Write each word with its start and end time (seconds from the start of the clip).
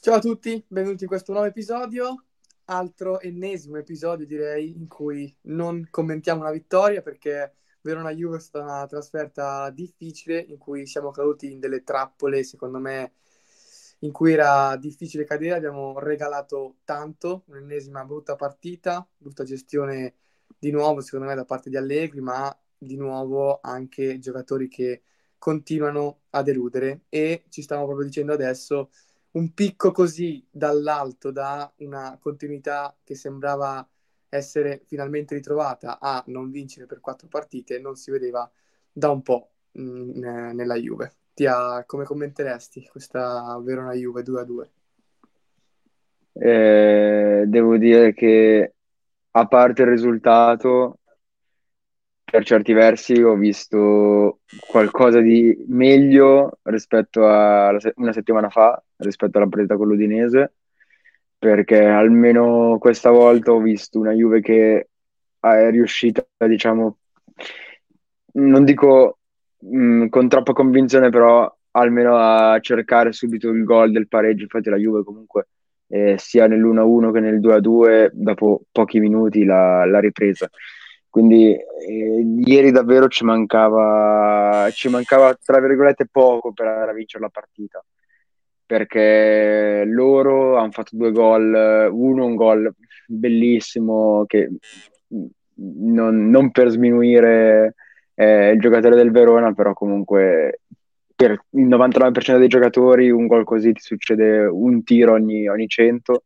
Ciao 0.00 0.14
a 0.14 0.20
tutti, 0.20 0.64
benvenuti 0.68 1.02
in 1.02 1.08
questo 1.08 1.32
nuovo 1.32 1.48
episodio, 1.48 2.26
altro 2.66 3.18
ennesimo 3.18 3.78
episodio 3.78 4.26
direi 4.26 4.76
in 4.76 4.86
cui 4.86 5.36
non 5.42 5.88
commentiamo 5.90 6.42
una 6.42 6.52
vittoria 6.52 7.02
perché 7.02 7.56
Verona 7.80 8.12
Juve 8.12 8.36
è 8.36 8.40
stata 8.40 8.64
una 8.64 8.86
trasferta 8.86 9.70
difficile 9.70 10.38
in 10.38 10.56
cui 10.56 10.86
siamo 10.86 11.10
caduti 11.10 11.50
in 11.50 11.58
delle 11.58 11.82
trappole, 11.82 12.44
secondo 12.44 12.78
me, 12.78 13.14
in 14.00 14.12
cui 14.12 14.34
era 14.34 14.76
difficile 14.76 15.24
cadere, 15.24 15.56
abbiamo 15.56 15.98
regalato 15.98 16.76
tanto, 16.84 17.42
un'ennesima 17.46 18.04
brutta 18.04 18.36
partita, 18.36 19.06
brutta 19.16 19.42
gestione 19.42 20.14
di 20.56 20.70
nuovo 20.70 21.00
secondo 21.00 21.26
me 21.26 21.34
da 21.34 21.44
parte 21.44 21.70
di 21.70 21.76
Allegri, 21.76 22.20
ma 22.20 22.56
di 22.78 22.96
nuovo 22.96 23.58
anche 23.60 24.20
giocatori 24.20 24.68
che 24.68 25.02
continuano 25.38 26.20
a 26.30 26.42
deludere. 26.42 27.02
E 27.08 27.46
ci 27.48 27.62
stiamo 27.62 27.84
proprio 27.84 28.06
dicendo 28.06 28.32
adesso 28.32 28.90
un 29.32 29.52
picco 29.52 29.92
così 29.92 30.46
dall'alto 30.50 31.30
da 31.30 31.70
una 31.78 32.16
continuità 32.20 32.96
che 33.04 33.14
sembrava 33.14 33.86
essere 34.28 34.82
finalmente 34.86 35.34
ritrovata 35.34 35.98
a 36.00 36.22
non 36.26 36.50
vincere 36.50 36.86
per 36.86 37.00
quattro 37.00 37.28
partite 37.28 37.78
non 37.78 37.96
si 37.96 38.10
vedeva 38.10 38.50
da 38.92 39.10
un 39.10 39.22
po' 39.22 39.50
mh, 39.72 40.18
nella 40.54 40.74
Juve. 40.76 41.12
Tia, 41.34 41.84
come 41.86 42.04
commenteresti 42.04 42.88
questa 42.90 43.58
Verona 43.62 43.92
Juve 43.92 44.22
2 44.22 44.40
a 44.40 44.44
2? 44.44 44.70
Eh, 46.32 47.44
devo 47.46 47.76
dire 47.76 48.12
che 48.12 48.74
a 49.30 49.46
parte 49.46 49.82
il 49.82 49.88
risultato, 49.88 50.98
per 52.24 52.44
certi 52.44 52.72
versi 52.72 53.22
ho 53.22 53.36
visto 53.36 54.40
qualcosa 54.68 55.20
di 55.20 55.64
meglio 55.68 56.58
rispetto 56.64 57.26
a 57.26 57.76
una 57.96 58.12
settimana 58.12 58.50
fa, 58.50 58.82
rispetto 58.98 59.38
alla 59.38 59.48
partita 59.48 59.76
con 59.76 59.88
l'Udinese, 59.88 60.54
perché 61.38 61.84
almeno 61.84 62.78
questa 62.78 63.10
volta 63.10 63.52
ho 63.52 63.60
visto 63.60 63.98
una 63.98 64.12
Juve 64.12 64.40
che 64.40 64.88
è 65.40 65.70
riuscita, 65.70 66.26
diciamo, 66.46 66.98
non 68.32 68.64
dico 68.64 69.18
mh, 69.58 69.78
mm, 69.78 70.06
con 70.08 70.28
troppa 70.28 70.52
convinzione, 70.52 71.10
però 71.10 71.52
almeno 71.72 72.16
a 72.16 72.58
cercare 72.60 73.12
subito 73.12 73.50
il 73.50 73.64
gol 73.64 73.92
del 73.92 74.08
pareggio. 74.08 74.42
Infatti 74.42 74.70
la 74.70 74.76
Juve 74.76 75.04
comunque 75.04 75.48
eh, 75.88 76.16
sia 76.18 76.46
nell'1-1 76.46 77.12
che 77.12 77.20
nel 77.20 77.40
2-2 77.40 78.10
dopo 78.12 78.62
pochi 78.70 79.00
minuti 79.00 79.44
l'ha, 79.44 79.84
l'ha 79.84 80.00
ripresa. 80.00 80.48
Quindi 81.08 81.52
eh, 81.54 82.24
ieri 82.44 82.70
davvero 82.70 83.08
ci 83.08 83.24
mancava, 83.24 84.68
ci 84.72 84.88
mancava, 84.88 85.34
tra 85.34 85.58
virgolette, 85.60 86.06
poco 86.10 86.52
per 86.52 86.66
andare 86.66 86.90
a 86.90 86.94
vincere 86.94 87.24
la 87.24 87.30
partita. 87.30 87.84
Perché 88.68 89.84
loro 89.86 90.58
hanno 90.58 90.72
fatto 90.72 90.90
due 90.94 91.10
gol, 91.10 91.88
uno 91.90 92.26
un 92.26 92.34
gol 92.34 92.70
bellissimo 93.06 94.26
che 94.26 94.50
non, 95.54 96.28
non 96.28 96.50
per 96.50 96.68
sminuire 96.68 97.76
eh, 98.14 98.50
il 98.50 98.60
giocatore 98.60 98.94
del 98.94 99.10
Verona, 99.10 99.54
però 99.54 99.72
comunque 99.72 100.60
per 101.14 101.42
il 101.50 101.66
99% 101.66 102.36
dei 102.36 102.48
giocatori 102.48 103.10
un 103.10 103.26
gol 103.26 103.44
così 103.44 103.72
ti 103.72 103.80
succede 103.80 104.44
un 104.44 104.84
tiro 104.84 105.14
ogni, 105.14 105.48
ogni 105.48 105.66
100 105.66 106.24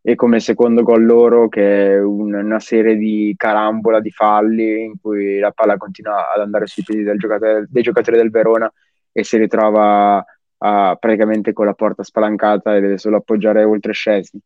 e 0.00 0.14
come 0.14 0.38
secondo 0.38 0.82
gol 0.82 1.04
loro 1.04 1.48
che 1.48 1.88
è 1.88 2.00
un, 2.00 2.34
una 2.34 2.60
serie 2.60 2.96
di 2.96 3.34
carambola 3.36 4.00
di 4.00 4.10
falli 4.10 4.84
in 4.84 4.94
cui 5.00 5.40
la 5.40 5.50
palla 5.50 5.76
continua 5.76 6.32
ad 6.32 6.40
andare 6.40 6.66
sui 6.66 6.84
piedi 6.84 7.02
del 7.02 7.18
giocatore, 7.18 7.66
dei 7.68 7.82
giocatori 7.82 8.16
del 8.16 8.30
Verona 8.30 8.72
e 9.10 9.24
si 9.24 9.38
ritrova 9.38 10.24
a, 10.66 10.96
praticamente 10.98 11.52
con 11.52 11.66
la 11.66 11.74
porta 11.74 12.02
spalancata 12.02 12.74
e 12.74 12.80
deve 12.80 12.96
solo 12.96 13.18
appoggiare 13.18 13.64
oltre 13.64 13.92
Scesni. 13.92 14.40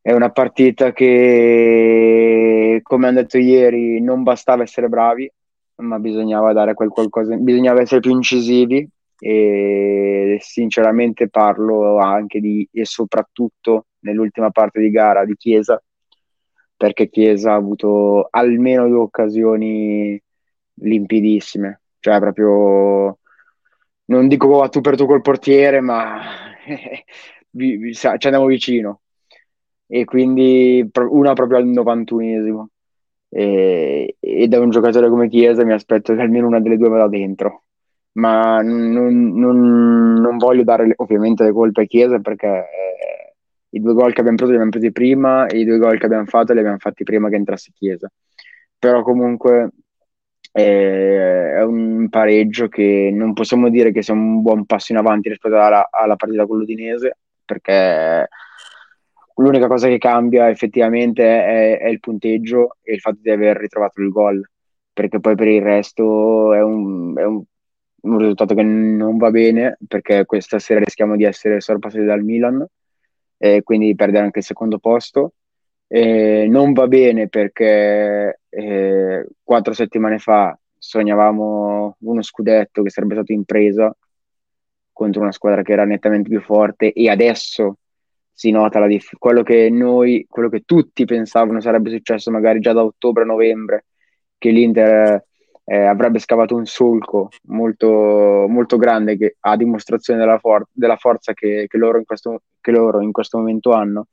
È 0.00 0.12
una 0.12 0.30
partita 0.30 0.92
che, 0.92 2.80
come 2.82 3.08
hanno 3.08 3.20
detto 3.20 3.36
ieri, 3.38 4.00
non 4.00 4.22
bastava 4.22 4.62
essere 4.62 4.88
bravi, 4.88 5.30
ma 5.76 5.98
bisognava 5.98 6.52
dare 6.52 6.74
quel 6.74 6.90
qualcosa, 6.90 7.34
bisognava 7.36 7.80
essere 7.80 8.00
più 8.00 8.12
incisivi 8.12 8.88
e 9.18 10.38
sinceramente 10.40 11.28
parlo 11.28 11.98
anche 11.98 12.40
di 12.40 12.66
e 12.72 12.84
soprattutto 12.84 13.86
nell'ultima 14.00 14.50
parte 14.50 14.80
di 14.80 14.90
gara 14.90 15.24
di 15.24 15.34
Chiesa, 15.36 15.82
perché 16.76 17.10
Chiesa 17.10 17.52
ha 17.52 17.56
avuto 17.56 18.28
almeno 18.30 18.88
due 18.88 19.00
occasioni 19.00 20.22
limpidissime, 20.74 21.80
cioè 21.98 22.18
proprio, 22.20 23.18
non 24.10 24.28
dico 24.28 24.62
a 24.62 24.68
tu 24.68 24.80
per 24.80 24.96
tu 24.96 25.06
col 25.06 25.22
portiere, 25.22 25.80
ma 25.80 26.20
ci 27.56 28.06
andiamo 28.06 28.46
vicino. 28.46 29.00
E 29.86 30.04
quindi 30.04 30.88
una 31.08 31.32
proprio 31.32 31.58
al 31.58 31.66
91esimo. 31.66 32.66
E, 33.28 34.16
e 34.18 34.48
da 34.48 34.60
un 34.60 34.70
giocatore 34.70 35.08
come 35.08 35.28
Chiesa 35.28 35.64
mi 35.64 35.72
aspetto 35.72 36.14
che 36.14 36.20
almeno 36.20 36.48
una 36.48 36.60
delle 36.60 36.76
due 36.76 36.88
vada 36.88 37.06
dentro 37.06 37.62
ma 38.12 38.60
non, 38.60 39.32
non, 39.34 40.14
non, 40.14 40.36
voglio 40.36 40.64
dare 40.64 40.92
ovviamente 40.96 41.44
le 41.44 41.52
colpe 41.52 41.82
a 41.82 41.84
Chiesa 41.84 42.18
perché 42.18 42.46
eh, 42.48 43.34
i 43.70 43.80
due 43.80 43.92
gol 43.92 44.12
che 44.12 44.20
abbiamo 44.20 44.36
preso 44.36 44.50
li 44.50 44.56
abbiamo 44.56 44.72
presi 44.72 44.90
prima 44.90 45.46
e 45.46 45.60
i 45.60 45.64
due 45.64 45.78
gol 45.78 45.98
che 45.98 46.06
abbiamo 46.06 46.24
fatto 46.24 46.52
li 46.52 46.58
abbiamo 46.58 46.78
fatti 46.78 47.04
prima 47.04 47.28
che 47.28 47.36
entrasse 47.36 47.70
Chiesa. 47.72 48.10
Però 48.78 49.02
comunque 49.02 49.70
è 50.52 51.62
un 51.62 52.08
pareggio 52.08 52.68
che 52.68 53.10
non 53.12 53.32
possiamo 53.32 53.68
dire 53.68 53.92
che 53.92 54.02
sia 54.02 54.14
un 54.14 54.42
buon 54.42 54.64
passo 54.66 54.92
in 54.92 54.98
avanti 54.98 55.28
rispetto 55.28 55.56
alla, 55.56 55.88
alla 55.90 56.16
partita 56.16 56.46
con 56.46 56.58
l'Udinese, 56.58 57.18
perché 57.44 58.28
l'unica 59.36 59.66
cosa 59.66 59.88
che 59.88 59.98
cambia 59.98 60.48
effettivamente 60.50 61.22
è, 61.24 61.78
è, 61.78 61.88
il 61.88 62.00
punteggio 62.00 62.76
e 62.82 62.94
il 62.94 63.00
fatto 63.00 63.18
di 63.22 63.30
aver 63.30 63.56
ritrovato 63.56 64.00
il 64.00 64.10
gol, 64.10 64.42
perché 64.92 65.20
poi 65.20 65.34
per 65.34 65.48
il 65.48 65.62
resto 65.62 66.52
è 66.52 66.62
un, 66.62 67.16
è 67.16 67.24
un, 67.24 67.42
un 68.02 68.18
risultato 68.18 68.54
che 68.54 68.62
non 68.62 69.16
va 69.16 69.30
bene, 69.30 69.78
perché 69.86 70.24
questa 70.24 70.58
sera 70.58 70.80
rischiamo 70.80 71.16
di 71.16 71.24
essere 71.24 71.60
sorpassati 71.60 72.04
dal 72.04 72.22
Milan 72.24 72.64
e 73.36 73.62
quindi 73.62 73.94
perdere 73.94 74.24
anche 74.24 74.40
il 74.40 74.44
secondo 74.44 74.78
posto. 74.78 75.34
Eh, 75.86 76.46
non 76.48 76.72
va 76.72 76.86
bene 76.86 77.28
perché 77.28 78.39
eh, 78.50 79.26
quattro 79.42 79.72
settimane 79.72 80.18
fa 80.18 80.58
sognavamo 80.76 81.96
uno 82.00 82.22
scudetto 82.22 82.82
che 82.82 82.90
sarebbe 82.90 83.14
stato 83.14 83.32
impresa 83.32 83.94
contro 84.92 85.22
una 85.22 85.32
squadra 85.32 85.62
che 85.62 85.72
era 85.72 85.84
nettamente 85.84 86.28
più 86.28 86.40
forte 86.40 86.92
e 86.92 87.08
adesso 87.08 87.78
si 88.32 88.50
nota 88.50 88.78
la 88.78 88.86
dif- 88.86 89.16
quello 89.18 89.42
che 89.42 89.68
noi, 89.70 90.26
quello 90.28 90.48
che 90.48 90.62
tutti 90.64 91.04
pensavano 91.04 91.60
sarebbe 91.60 91.90
successo 91.90 92.30
magari 92.30 92.60
già 92.60 92.72
da 92.72 92.82
ottobre-novembre, 92.82 93.84
che 94.38 94.50
l'Inter 94.50 95.24
eh, 95.64 95.84
avrebbe 95.84 96.18
scavato 96.18 96.54
un 96.56 96.64
solco 96.64 97.28
molto, 97.44 98.46
molto 98.48 98.76
grande 98.76 99.16
che, 99.16 99.36
a 99.40 99.56
dimostrazione 99.56 100.20
della, 100.20 100.38
for- 100.38 100.66
della 100.72 100.96
forza 100.96 101.32
che, 101.34 101.66
che, 101.68 101.76
loro 101.78 102.02
questo, 102.04 102.42
che, 102.60 102.70
loro 102.70 103.00
in 103.02 103.12
questo, 103.12 103.38
momento 103.38 103.72
hanno, 103.72 104.06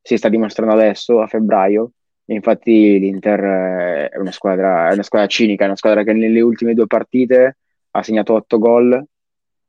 si 0.00 0.16
sta 0.16 0.28
dimostrando 0.28 0.74
adesso 0.74 1.20
a 1.20 1.26
febbraio. 1.26 1.90
Infatti 2.26 2.98
l'Inter 2.98 3.44
eh, 3.44 4.08
è 4.08 4.16
una, 4.16 4.32
squadra, 4.32 4.88
è 4.88 4.94
una 4.94 5.02
squadra 5.02 5.28
cinica, 5.28 5.64
è 5.64 5.66
una 5.66 5.76
squadra 5.76 6.02
che 6.02 6.12
nelle 6.14 6.40
ultime 6.40 6.74
due 6.74 6.86
partite 6.86 7.58
ha 7.90 8.02
segnato 8.02 8.34
8 8.34 8.58
gol, 8.58 9.06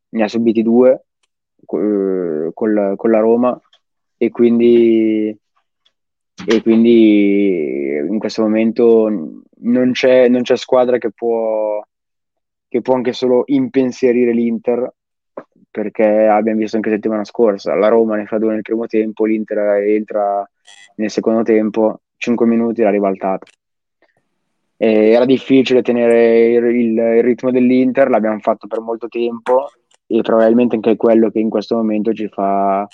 ne 0.09 0.23
ha 0.23 0.27
subiti 0.27 0.61
due 0.63 1.05
eh, 1.57 2.51
con, 2.53 2.73
la 2.73 3.19
Roma 3.19 3.59
e 4.17 4.29
quindi 4.29 5.37
e 6.47 6.61
quindi 6.61 7.95
in 7.95 8.19
questo 8.19 8.41
momento 8.41 9.09
non 9.59 9.91
c'è, 9.91 10.27
non 10.27 10.41
c'è 10.41 10.57
squadra 10.57 10.97
che 10.97 11.11
può, 11.11 11.81
che 12.67 12.81
può 12.81 12.93
anche 12.95 13.13
solo 13.13 13.43
impensierire 13.47 14.31
l'Inter 14.33 14.93
perché 15.71 16.27
abbiamo 16.27 16.59
visto 16.59 16.75
anche 16.75 16.89
settimana 16.89 17.23
scorsa 17.23 17.73
la 17.75 17.87
Roma 17.87 18.15
ne 18.15 18.25
fa 18.25 18.37
due 18.37 18.53
nel 18.53 18.61
primo 18.61 18.85
tempo 18.85 19.25
l'Inter 19.25 19.81
entra 19.83 20.47
nel 20.95 21.09
secondo 21.09 21.41
tempo 21.43 22.01
5 22.17 22.45
minuti 22.45 22.81
l'ha 22.81 22.89
ribaltata 22.89 23.45
e 24.77 25.11
era 25.11 25.25
difficile 25.25 25.81
tenere 25.81 26.47
il, 26.47 26.65
il, 26.65 26.97
il 26.97 27.23
ritmo 27.23 27.51
dell'Inter 27.51 28.09
l'abbiamo 28.09 28.39
fatto 28.39 28.67
per 28.67 28.79
molto 28.81 29.07
tempo 29.07 29.69
e 30.07 30.21
probabilmente 30.21 30.75
anche 30.75 30.95
quello 30.95 31.29
che 31.29 31.39
in 31.39 31.49
questo 31.49 31.75
momento 31.75 32.13
ci 32.13 32.27
fa 32.27 32.87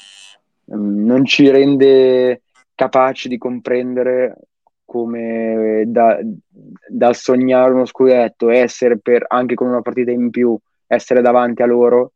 non 0.73 1.25
ci 1.25 1.49
rende 1.49 2.43
capaci 2.75 3.27
di 3.27 3.37
comprendere 3.37 4.37
come 4.85 5.83
da, 5.87 6.19
da 6.87 7.13
sognare 7.13 7.71
uno 7.71 7.85
scudetto, 7.85 8.49
essere 8.49 8.99
per, 8.99 9.25
anche 9.27 9.55
con 9.55 9.67
una 9.67 9.81
partita 9.81 10.11
in 10.11 10.29
più, 10.29 10.57
essere 10.85 11.21
davanti 11.21 11.61
a 11.61 11.65
loro 11.65 12.13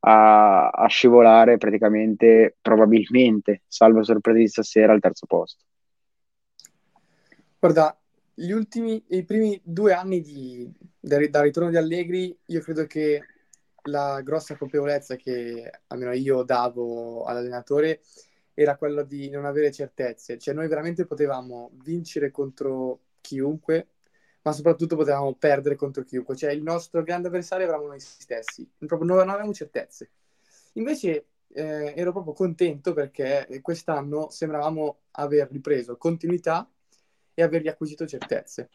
a, 0.00 0.68
a 0.68 0.86
scivolare 0.88 1.56
praticamente, 1.56 2.56
probabilmente, 2.60 3.62
salvo 3.66 4.02
sorpresa 4.02 4.38
di 4.38 4.48
stasera, 4.48 4.92
al 4.92 5.00
terzo 5.00 5.24
posto. 5.26 5.64
Guarda, 7.60 7.98
gli 8.34 8.52
ultimi, 8.52 9.02
i 9.08 9.24
primi 9.24 9.60
due 9.64 9.92
anni 9.92 10.20
di, 10.20 10.72
da, 11.00 11.18
da 11.28 11.42
ritorno 11.42 11.70
di 11.70 11.76
Allegri, 11.76 12.36
io 12.46 12.60
credo 12.60 12.86
che 12.86 13.20
la 13.88 14.20
grossa 14.22 14.56
colpevolezza 14.56 15.16
che 15.16 15.68
almeno 15.88 16.12
io 16.12 16.44
davo 16.44 17.24
all'allenatore 17.24 18.02
era 18.54 18.76
quella 18.76 19.02
di 19.02 19.28
non 19.28 19.44
avere 19.44 19.72
certezze. 19.72 20.38
Cioè 20.38 20.54
noi 20.54 20.68
veramente 20.68 21.04
potevamo 21.04 21.72
vincere 21.82 22.30
contro 22.30 23.00
chiunque, 23.20 23.88
ma 24.42 24.52
soprattutto 24.52 24.94
potevamo 24.94 25.34
perdere 25.34 25.74
contro 25.74 26.04
chiunque. 26.04 26.36
Cioè 26.36 26.52
il 26.52 26.62
nostro 26.62 27.02
grande 27.02 27.26
avversario 27.26 27.66
eravamo 27.66 27.88
noi 27.88 28.00
stessi, 28.00 28.70
proprio 28.86 29.08
non, 29.08 29.28
avevamo 29.30 29.52
certezze. 29.52 30.10
Invece 30.74 31.26
eh, 31.48 31.92
ero 31.96 32.12
proprio 32.12 32.34
contento 32.34 32.92
perché 32.92 33.58
quest'anno 33.62 34.30
sembravamo 34.30 34.98
aver 35.12 35.50
ripreso 35.50 35.96
continuità 35.96 36.68
e 37.38 37.42
aver 37.44 37.62
riacquisito 37.62 38.04
certezze. 38.04 38.68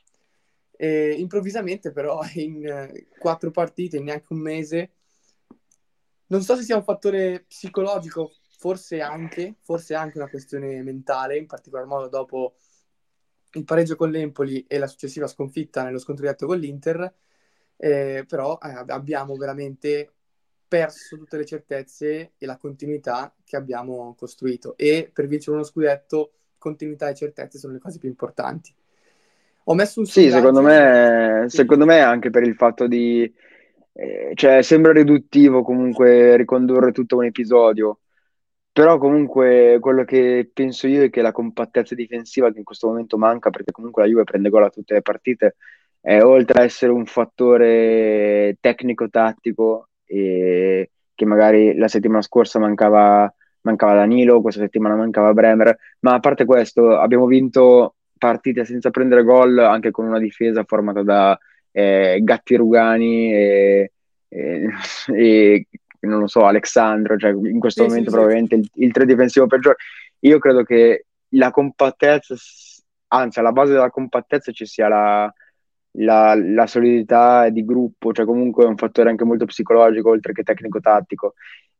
E 0.72 1.12
improvvisamente 1.12 1.92
però 1.92 2.22
in 2.36 2.66
eh, 2.66 3.08
quattro 3.20 3.52
partite, 3.52 3.98
in 3.98 4.06
neanche 4.06 4.32
un 4.32 4.40
mese, 4.40 4.92
non 6.28 6.42
so 6.42 6.56
se 6.56 6.64
sia 6.64 6.78
un 6.78 6.84
fattore 6.84 7.44
psicologico, 7.46 8.32
forse 8.58 9.02
anche, 9.02 9.56
forse 9.60 9.96
anche 9.96 10.18
una 10.18 10.30
questione 10.30 10.82
mentale, 10.82 11.38
in 11.38 11.46
particolar 11.46 11.86
modo 11.86 12.08
dopo 12.08 12.56
il 13.56 13.66
pareggio 13.66 13.98
con 13.98 14.10
l'Empoli 14.10 14.66
e 14.66 14.78
la 14.78 14.88
successiva 14.88 15.28
sconfitta 15.28 15.84
nello 15.84 16.00
scontro 16.00 16.24
diretto 16.24 16.46
con 16.46 16.58
l'Inter, 16.58 17.14
eh, 17.76 18.24
però 18.26 18.58
eh, 18.64 18.86
abbiamo 18.88 19.36
veramente 19.36 20.14
perso 20.70 21.18
tutte 21.18 21.36
le 21.36 21.46
certezze 21.46 22.32
e 22.38 22.46
la 22.46 22.56
continuità 22.58 23.36
che 23.44 23.58
abbiamo 23.58 24.16
costruito 24.16 24.78
e 24.78 25.12
per 25.14 25.28
vincere 25.28 25.58
uno 25.58 25.66
scudetto 25.66 26.32
continuità 26.64 27.10
e 27.10 27.16
certezze 27.16 27.58
sono 27.58 27.74
le 27.74 27.80
cose 27.80 28.00
più 28.00 28.08
importanti. 28.08 28.74
Ho 29.66 29.74
messo 29.76 30.00
un 30.00 30.06
Sì, 30.06 30.32
secondo 30.32 30.62
me, 30.62 31.46
secondo 31.48 31.86
me 31.86 32.00
anche 32.00 32.30
per 32.30 32.44
il 32.44 32.56
fatto 32.56 32.88
di... 32.88 33.32
Eh, 33.96 34.32
cioè, 34.34 34.64
sembra 34.64 34.92
riduttivo 34.92 35.62
comunque 35.62 36.36
ricondurre 36.36 36.92
tutto 36.92 37.18
un 37.18 37.26
episodio, 37.26 38.00
però 38.72 38.98
comunque 38.98 39.78
quello 39.80 40.04
che 40.04 40.50
penso 40.52 40.88
io 40.88 41.04
è 41.04 41.10
che 41.12 41.22
la 41.22 41.32
compattezza 41.32 41.94
difensiva 41.94 42.52
che 42.52 42.58
in 42.58 42.64
questo 42.64 42.88
momento 42.88 43.18
manca, 43.20 43.52
perché 43.52 43.72
comunque 43.72 44.02
la 44.02 44.10
Juve 44.10 44.24
prende 44.24 44.50
gol 44.50 44.64
a 44.64 44.70
tutte 44.70 44.96
le 44.96 45.04
partite, 45.04 45.56
è 46.02 46.24
oltre 46.24 46.62
a 46.62 46.64
essere 46.64 46.92
un 46.92 47.06
fattore 47.06 48.58
tecnico-tattico, 48.60 49.90
e 50.06 50.90
che 51.14 51.26
magari 51.26 51.78
la 51.78 51.88
settimana 51.88 52.24
scorsa 52.24 52.58
mancava, 52.58 53.32
mancava 53.64 53.96
Danilo, 53.96 54.42
questa 54.42 54.62
settimana 54.62 54.96
mancava 54.96 55.34
Bremer, 55.34 55.78
ma 56.00 56.14
a 56.14 56.20
parte 56.20 56.46
questo 56.46 56.98
abbiamo 56.98 57.26
vinto 57.26 57.96
partite 58.18 58.64
senza 58.64 58.90
prendere 58.90 59.24
gol 59.24 59.58
anche 59.60 59.92
con 59.92 60.06
una 60.06 60.20
difesa 60.20 60.64
formata 60.64 61.04
da 61.04 61.38
eh, 61.72 62.20
Gatti 62.22 62.56
Rugani 62.56 63.34
e, 63.34 63.92
e, 64.30 64.68
e, 65.08 65.68
non 66.02 66.20
lo 66.20 66.28
so, 66.28 66.46
Alexandro, 66.46 67.18
cioè 67.18 67.32
in 67.32 67.60
questo 67.60 67.84
sì, 67.84 67.90
momento 67.90 68.10
sì, 68.10 68.16
probabilmente 68.16 68.56
sì. 68.56 68.70
Il, 68.76 68.86
il 68.86 68.92
tre 68.92 69.06
difensivo 69.06 69.48
peggiore. 69.48 69.78
Io 70.20 70.38
credo 70.40 70.64
che 70.64 71.06
la 71.30 71.52
compattezza, 71.52 72.36
anzi 73.08 73.40
alla 73.40 73.52
base 73.52 73.74
della 73.74 73.90
compattezza 73.90 74.52
ci 74.52 74.66
sia 74.66 74.88
la, 74.88 75.34
la, 75.98 76.36
la, 76.36 76.68
solidità 76.68 77.50
di 77.50 77.64
gruppo, 77.66 78.12
cioè 78.14 78.26
comunque 78.26 78.66
è 78.66 78.68
un 78.68 78.78
fattore 78.78 79.10
anche 79.10 79.24
molto 79.24 79.46
psicologico 79.46 80.10
oltre 80.10 80.34
che 80.34 80.44
tecnico-tattico. 80.44 81.34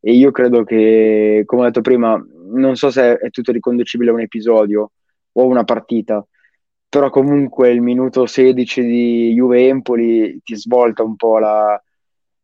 E 0.06 0.12
io 0.12 0.32
credo 0.32 0.66
che, 0.66 1.44
come 1.46 1.62
ho 1.62 1.66
detto 1.66 1.80
prima, 1.80 2.22
non 2.52 2.76
so 2.76 2.92
se 2.92 3.18
è 3.18 3.30
tutto 3.30 3.54
riconducibile 3.54 4.10
a 4.10 4.14
un 4.14 4.20
episodio 4.20 4.92
o 5.32 5.42
a 5.42 5.46
una 5.46 5.64
partita, 5.64 6.26
però 6.90 7.10
comunque 7.10 7.72
il 7.72 7.82
minuto 7.82 8.26
16 8.26 8.82
di 8.84 9.34
Juve 9.34 9.70
Empoli 9.70 10.42
ti 10.44 10.58
svolta 10.58 11.04
un 11.04 11.16
po' 11.16 11.40
la, 11.40 11.82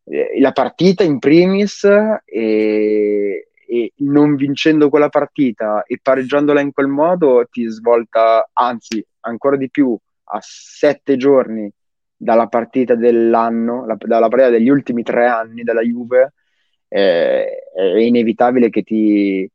eh, 0.06 0.40
la 0.40 0.54
partita 0.54 1.04
in 1.04 1.20
primis 1.20 1.84
e, 1.84 3.50
e, 3.68 3.92
non 3.98 4.36
vincendo 4.36 4.88
quella 4.88 5.10
partita 5.10 5.84
e 5.84 6.00
pareggiandola 6.02 6.62
in 6.62 6.72
quel 6.72 6.88
modo 6.88 7.46
ti 7.52 7.68
svolta, 7.68 8.50
anzi 8.54 9.06
ancora 9.22 9.58
di 9.58 9.70
più, 9.70 9.98
a 10.32 10.40
sette 10.42 11.18
giorni 11.18 11.70
dalla 12.16 12.48
partita 12.48 12.96
dell'anno, 12.96 13.86
la, 13.86 13.98
dalla 14.00 14.30
partita 14.30 14.50
degli 14.50 14.70
ultimi 14.70 15.04
tre 15.04 15.28
anni 15.28 15.64
della 15.64 15.82
Juve, 15.82 16.36
eh, 16.90 17.64
è 17.74 17.98
inevitabile 18.00 18.70
che 18.70 18.84
ti 18.84 19.50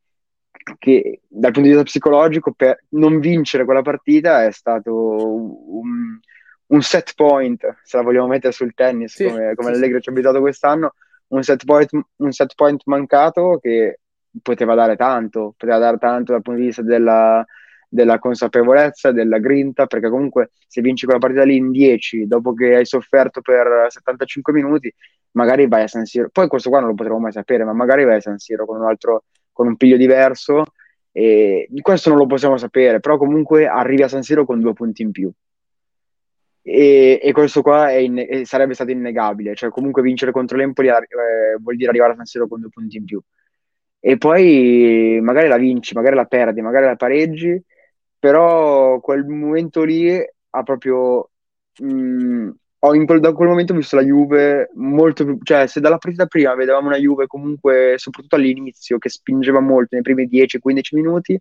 che 0.78 1.20
dal 1.28 1.52
punto 1.52 1.68
di 1.68 1.74
vista 1.74 1.82
psicologico 1.82 2.52
per 2.52 2.84
non 2.90 3.20
vincere 3.20 3.66
quella 3.66 3.82
partita 3.82 4.46
è 4.46 4.50
stato 4.50 4.94
un, 4.94 6.18
un 6.66 6.82
set 6.82 7.12
point, 7.14 7.80
se 7.82 7.96
la 7.96 8.02
vogliamo 8.02 8.28
mettere 8.28 8.52
sul 8.52 8.72
tennis 8.72 9.14
sì, 9.14 9.24
come, 9.24 9.54
come 9.54 9.68
sì, 9.68 9.74
l'Allegri 9.74 10.00
ci 10.00 10.08
ha 10.08 10.12
abitato 10.12 10.40
quest'anno, 10.40 10.94
un 11.28 11.42
set, 11.42 11.64
point, 11.64 11.90
un 12.16 12.32
set 12.32 12.54
point 12.54 12.80
mancato 12.86 13.58
che 13.60 14.00
poteva 14.42 14.74
dare 14.74 14.96
tanto, 14.96 15.54
poteva 15.56 15.78
dare 15.78 15.98
tanto 15.98 16.32
dal 16.32 16.42
punto 16.42 16.60
di 16.60 16.66
vista 16.66 16.82
della, 16.82 17.44
della 17.94 18.18
consapevolezza, 18.18 19.12
della 19.12 19.38
grinta, 19.38 19.86
perché 19.86 20.10
comunque 20.10 20.50
se 20.66 20.80
vinci 20.80 21.04
quella 21.04 21.20
partita 21.20 21.44
lì 21.44 21.54
in 21.54 21.70
10, 21.70 22.26
dopo 22.26 22.52
che 22.52 22.74
hai 22.74 22.84
sofferto 22.84 23.40
per 23.40 23.86
75 23.88 24.52
minuti, 24.52 24.92
magari 25.32 25.68
vai 25.68 25.84
a 25.84 25.86
San 25.86 26.04
Siro. 26.04 26.28
Poi 26.32 26.48
questo 26.48 26.70
qua 26.70 26.80
non 26.80 26.88
lo 26.88 26.94
potremo 26.94 27.20
mai 27.20 27.30
sapere, 27.30 27.62
ma 27.62 27.72
magari 27.72 28.04
vai 28.04 28.16
a 28.16 28.20
San 28.20 28.38
Siro 28.38 28.66
con 28.66 28.78
un 28.80 28.86
altro, 28.86 29.24
con 29.52 29.68
un 29.68 29.76
piglio 29.76 29.96
diverso. 29.96 30.64
E 31.12 31.68
questo 31.80 32.08
non 32.08 32.18
lo 32.18 32.26
possiamo 32.26 32.56
sapere, 32.56 32.98
però 32.98 33.16
comunque 33.16 33.68
arrivi 33.68 34.02
a 34.02 34.08
San 34.08 34.22
Siro 34.22 34.44
con 34.44 34.60
due 34.60 34.72
punti 34.72 35.02
in 35.02 35.12
più. 35.12 35.30
E, 36.62 37.20
e 37.22 37.32
questo 37.32 37.62
qua 37.62 37.92
in, 37.92 38.42
sarebbe 38.44 38.74
stato 38.74 38.90
innegabile, 38.90 39.54
cioè 39.54 39.70
comunque 39.70 40.02
vincere 40.02 40.32
contro 40.32 40.56
l'Empoli 40.56 40.88
eh, 40.88 41.58
vuol 41.60 41.76
dire 41.76 41.90
arrivare 41.90 42.14
a 42.14 42.16
San 42.16 42.24
Siro 42.24 42.48
con 42.48 42.60
due 42.60 42.70
punti 42.70 42.96
in 42.96 43.04
più. 43.04 43.20
E 44.00 44.18
poi 44.18 45.20
magari 45.22 45.46
la 45.46 45.58
vinci, 45.58 45.94
magari 45.94 46.16
la 46.16 46.24
perdi, 46.24 46.60
magari 46.60 46.86
la 46.86 46.96
pareggi, 46.96 47.62
però 48.24 49.00
quel 49.00 49.26
momento 49.26 49.84
lì 49.84 50.10
ha 50.16 50.62
proprio... 50.62 51.28
Mh, 51.80 51.92
mm, 51.92 52.50
ho 52.78 52.94
in 52.94 53.04
da 53.04 53.32
quel 53.34 53.48
momento 53.48 53.74
visto 53.74 53.96
la 53.96 54.02
Juve 54.02 54.70
molto 54.76 55.24
più... 55.26 55.38
Cioè, 55.42 55.66
se 55.66 55.80
dalla 55.80 55.98
partita 55.98 56.24
prima 56.24 56.54
vedevamo 56.54 56.86
una 56.86 56.96
Juve 56.96 57.26
comunque, 57.26 57.96
soprattutto 57.98 58.36
all'inizio, 58.36 58.96
che 58.96 59.10
spingeva 59.10 59.60
molto 59.60 59.88
nei 59.94 60.02
primi 60.02 60.26
10-15 60.26 60.80
minuti, 60.92 61.38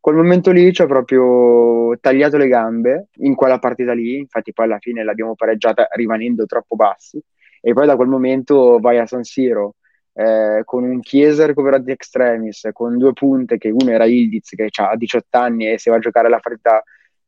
quel 0.00 0.16
momento 0.16 0.50
lì 0.50 0.72
ci 0.72 0.80
ha 0.80 0.86
proprio 0.86 1.94
tagliato 2.00 2.38
le 2.38 2.48
gambe 2.48 3.08
in 3.16 3.34
quella 3.34 3.58
partita 3.58 3.92
lì, 3.92 4.16
infatti 4.16 4.54
poi 4.54 4.64
alla 4.64 4.78
fine 4.78 5.04
l'abbiamo 5.04 5.34
pareggiata 5.34 5.88
rimanendo 5.92 6.46
troppo 6.46 6.74
bassi, 6.74 7.22
e 7.60 7.72
poi 7.74 7.86
da 7.86 7.96
quel 7.96 8.08
momento 8.08 8.78
vai 8.80 8.98
a 8.98 9.04
San 9.06 9.24
Siro 9.24 9.74
eh, 10.14 10.62
con 10.64 10.84
un 10.84 11.00
Chiesa 11.00 11.44
recuperato 11.44 11.82
di 11.82 11.92
extremis, 11.92 12.68
con 12.72 12.96
due 12.96 13.12
punte, 13.12 13.58
che 13.58 13.70
uno 13.70 13.90
era 13.90 14.04
Ildiz 14.06 14.50
che 14.50 14.68
ha 14.72 14.96
18 14.96 15.38
anni 15.38 15.72
e 15.72 15.78
si 15.78 15.90
va 15.90 15.96
a 15.96 16.00
giocare 16.00 16.28
la 16.28 16.38
partita 16.38 16.82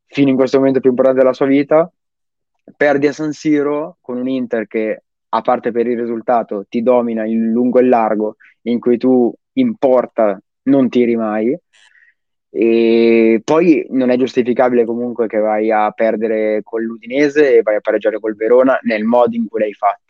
fino 0.07 0.31
in 0.31 0.37
questo 0.37 0.59
momento 0.59 0.81
più 0.81 0.91
importante 0.91 1.21
della 1.21 1.33
sua 1.33 1.47
vita, 1.47 1.91
perdi 2.77 3.09
a 3.09 3.13
San 3.13 3.33
Siro 3.33 3.99
con 4.01 4.19
un 4.19 4.29
Inter 4.29 4.67
che, 4.67 5.03
a 5.29 5.41
parte 5.41 5.73
per 5.73 5.87
il 5.87 5.99
risultato, 5.99 6.65
ti 6.69 6.83
domina 6.83 7.25
in 7.27 7.51
lungo 7.51 7.81
e 7.81 7.85
largo, 7.85 8.37
in 8.63 8.79
cui 8.79 8.97
tu 8.99 9.33
in 9.55 9.77
porta 9.77 10.41
non 10.63 10.89
tiri 10.89 11.17
mai. 11.17 11.59
E 12.49 13.43
poi 13.45 13.87
non 13.91 14.11
è 14.11 14.17
giustificabile 14.17 14.85
comunque 14.87 15.27
che 15.27 15.39
vai 15.39 15.71
a 15.71 15.91
perdere 15.91 16.63
con 16.63 16.83
l'Udinese 16.83 17.59
e 17.59 17.63
vai 17.63 17.77
a 17.77 17.81
pareggiare 17.81 18.19
col 18.19 18.35
Verona 18.35 18.79
nel 18.83 19.05
modo 19.05 19.37
in 19.37 19.47
cui 19.47 19.61
l'hai 19.61 19.75
fatto 19.75 20.06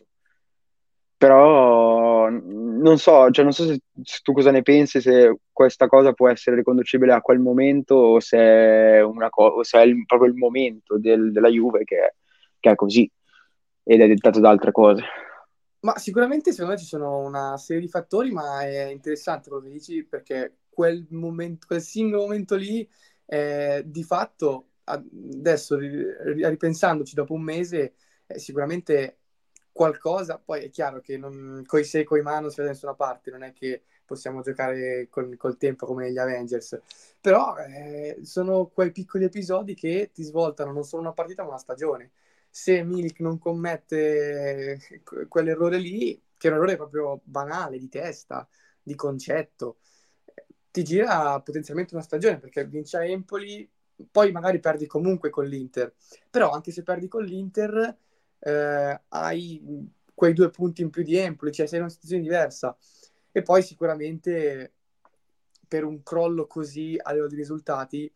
però 1.16 2.28
non 2.28 2.98
so, 2.98 3.30
cioè 3.30 3.44
non 3.44 3.52
so 3.52 3.64
se, 3.64 3.80
se, 4.02 4.20
tu 4.22 4.32
cosa 4.32 4.50
ne 4.50 4.62
pensi, 4.62 5.00
se 5.00 5.38
questa 5.50 5.86
cosa 5.86 6.12
può 6.12 6.28
essere 6.28 6.56
riconducibile 6.56 7.12
a 7.12 7.22
quel 7.22 7.38
momento 7.38 7.94
o 7.94 8.20
se 8.20 8.36
è, 8.38 9.02
co- 9.30 9.44
o 9.44 9.62
se 9.62 9.78
è 9.78 9.82
il, 9.82 10.04
proprio 10.04 10.30
il 10.30 10.36
momento 10.36 10.98
del, 10.98 11.32
della 11.32 11.48
Juve 11.48 11.84
che, 11.84 12.14
che, 12.60 12.70
è 12.70 12.74
così 12.74 13.10
ed 13.82 14.00
è 14.00 14.06
dettato 14.06 14.40
da 14.40 14.50
altre 14.50 14.72
cose. 14.72 15.02
Ma 15.80 15.96
sicuramente 15.96 16.50
secondo 16.50 16.72
me 16.72 16.78
ci 16.78 16.86
sono 16.86 17.18
una 17.20 17.56
serie 17.56 17.82
di 17.82 17.88
fattori, 17.88 18.30
ma 18.32 18.60
è 18.62 18.86
interessante 18.90 19.48
quello 19.48 19.64
che 19.64 19.70
dici 19.70 20.04
perché 20.04 20.58
quel, 20.68 21.06
momento, 21.10 21.66
quel 21.66 21.80
singolo 21.80 22.22
momento 22.22 22.56
lì 22.56 22.86
eh, 23.26 23.82
di 23.86 24.02
fatto 24.02 24.72
adesso 24.84 25.76
ripensandoci 25.78 27.14
dopo 27.14 27.34
un 27.34 27.42
mese 27.42 27.94
eh, 28.26 28.38
sicuramente 28.38 29.18
qualcosa, 29.76 30.38
poi 30.42 30.64
è 30.64 30.70
chiaro 30.70 31.00
che 31.00 31.18
non, 31.18 31.62
coi 31.66 31.84
sei 31.84 32.02
coi 32.02 32.22
mano 32.22 32.48
si 32.48 32.56
va 32.56 32.62
da 32.64 32.70
nessuna 32.70 32.94
parte, 32.94 33.30
non 33.30 33.42
è 33.42 33.52
che 33.52 33.82
possiamo 34.06 34.40
giocare 34.40 35.08
col, 35.10 35.36
col 35.36 35.58
tempo 35.58 35.84
come 35.84 36.10
gli 36.10 36.16
Avengers, 36.16 36.80
però 37.20 37.54
eh, 37.58 38.20
sono 38.22 38.68
quei 38.68 38.90
piccoli 38.90 39.24
episodi 39.24 39.74
che 39.74 40.10
ti 40.14 40.22
svoltano 40.22 40.72
non 40.72 40.82
solo 40.82 41.02
una 41.02 41.12
partita 41.12 41.42
ma 41.42 41.50
una 41.50 41.58
stagione. 41.58 42.12
Se 42.48 42.82
Milik 42.82 43.20
non 43.20 43.38
commette 43.38 44.78
quell'errore 45.28 45.78
lì, 45.78 46.18
che 46.38 46.48
è 46.48 46.50
un 46.50 46.56
errore 46.56 46.76
proprio 46.76 47.20
banale, 47.24 47.78
di 47.78 47.88
testa, 47.90 48.48
di 48.82 48.94
concetto, 48.94 49.76
ti 50.70 50.82
gira 50.84 51.38
potenzialmente 51.40 51.94
una 51.94 52.02
stagione 52.02 52.38
perché 52.38 52.64
vince 52.64 52.96
a 52.96 53.04
Empoli, 53.04 53.68
poi 54.10 54.32
magari 54.32 54.58
perdi 54.58 54.86
comunque 54.86 55.28
con 55.28 55.44
l'Inter, 55.44 55.92
però 56.30 56.50
anche 56.50 56.70
se 56.70 56.82
perdi 56.82 57.08
con 57.08 57.24
l'Inter 57.24 57.94
eh, 58.40 59.00
hai 59.08 59.90
quei 60.14 60.32
due 60.32 60.50
punti 60.50 60.82
in 60.82 60.90
più 60.90 61.02
di 61.02 61.16
Empoli, 61.16 61.52
cioè 61.52 61.66
sei 61.66 61.78
in 61.78 61.84
una 61.84 61.92
situazione 61.92 62.22
diversa. 62.22 62.76
E 63.32 63.42
poi 63.42 63.62
sicuramente 63.62 64.72
per 65.68 65.84
un 65.84 66.02
crollo 66.02 66.46
così 66.46 66.96
a 67.00 67.10
livello 67.10 67.28
di 67.28 67.36
risultati 67.36 68.10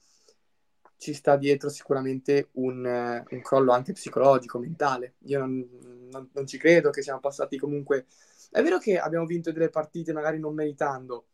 ci 0.96 1.14
sta 1.14 1.36
dietro 1.36 1.68
sicuramente 1.70 2.50
un, 2.52 2.84
un 3.28 3.40
crollo 3.42 3.72
anche 3.72 3.92
psicologico, 3.92 4.58
mentale. 4.58 5.14
Io 5.24 5.38
non, 5.38 6.08
non, 6.10 6.28
non, 6.32 6.46
ci 6.46 6.58
credo 6.58 6.90
che 6.90 7.02
siamo 7.02 7.20
passati 7.20 7.56
comunque... 7.56 8.06
È 8.50 8.62
vero 8.62 8.78
che 8.78 8.98
abbiamo 8.98 9.26
vinto 9.26 9.52
delle 9.52 9.70
partite 9.70 10.12
magari 10.12 10.38
non 10.38 10.54
meritando 10.54 11.26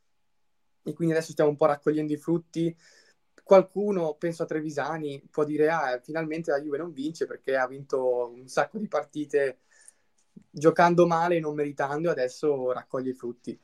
e 0.82 0.92
quindi 0.92 1.14
adesso 1.14 1.32
stiamo 1.32 1.50
un 1.50 1.56
po' 1.56 1.66
raccogliendo 1.66 2.12
i 2.12 2.16
frutti. 2.16 2.74
Qualcuno, 3.46 4.16
penso 4.18 4.42
a 4.42 4.46
Trevisani, 4.46 5.22
può 5.30 5.44
dire 5.44 5.70
ah, 5.70 6.00
finalmente 6.02 6.50
la 6.50 6.60
Juve 6.60 6.78
non 6.78 6.92
vince 6.92 7.26
perché 7.26 7.54
ha 7.56 7.68
vinto 7.68 8.28
un 8.34 8.48
sacco 8.48 8.76
di 8.76 8.88
partite 8.88 9.60
giocando 10.50 11.06
male 11.06 11.36
e 11.36 11.40
non 11.40 11.54
meritando 11.54 12.08
e 12.08 12.10
adesso 12.10 12.72
raccoglie 12.72 13.10
i 13.10 13.14
frutti. 13.14 13.56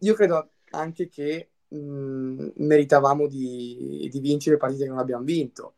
Io 0.00 0.12
credo 0.12 0.50
anche 0.72 1.08
che 1.08 1.48
mh, 1.66 2.48
meritavamo 2.56 3.26
di, 3.26 4.06
di, 4.12 4.20
vincere 4.20 4.58
partite 4.58 4.82
che 4.84 4.90
non 4.90 4.98
abbiamo 4.98 5.24
vinto. 5.24 5.76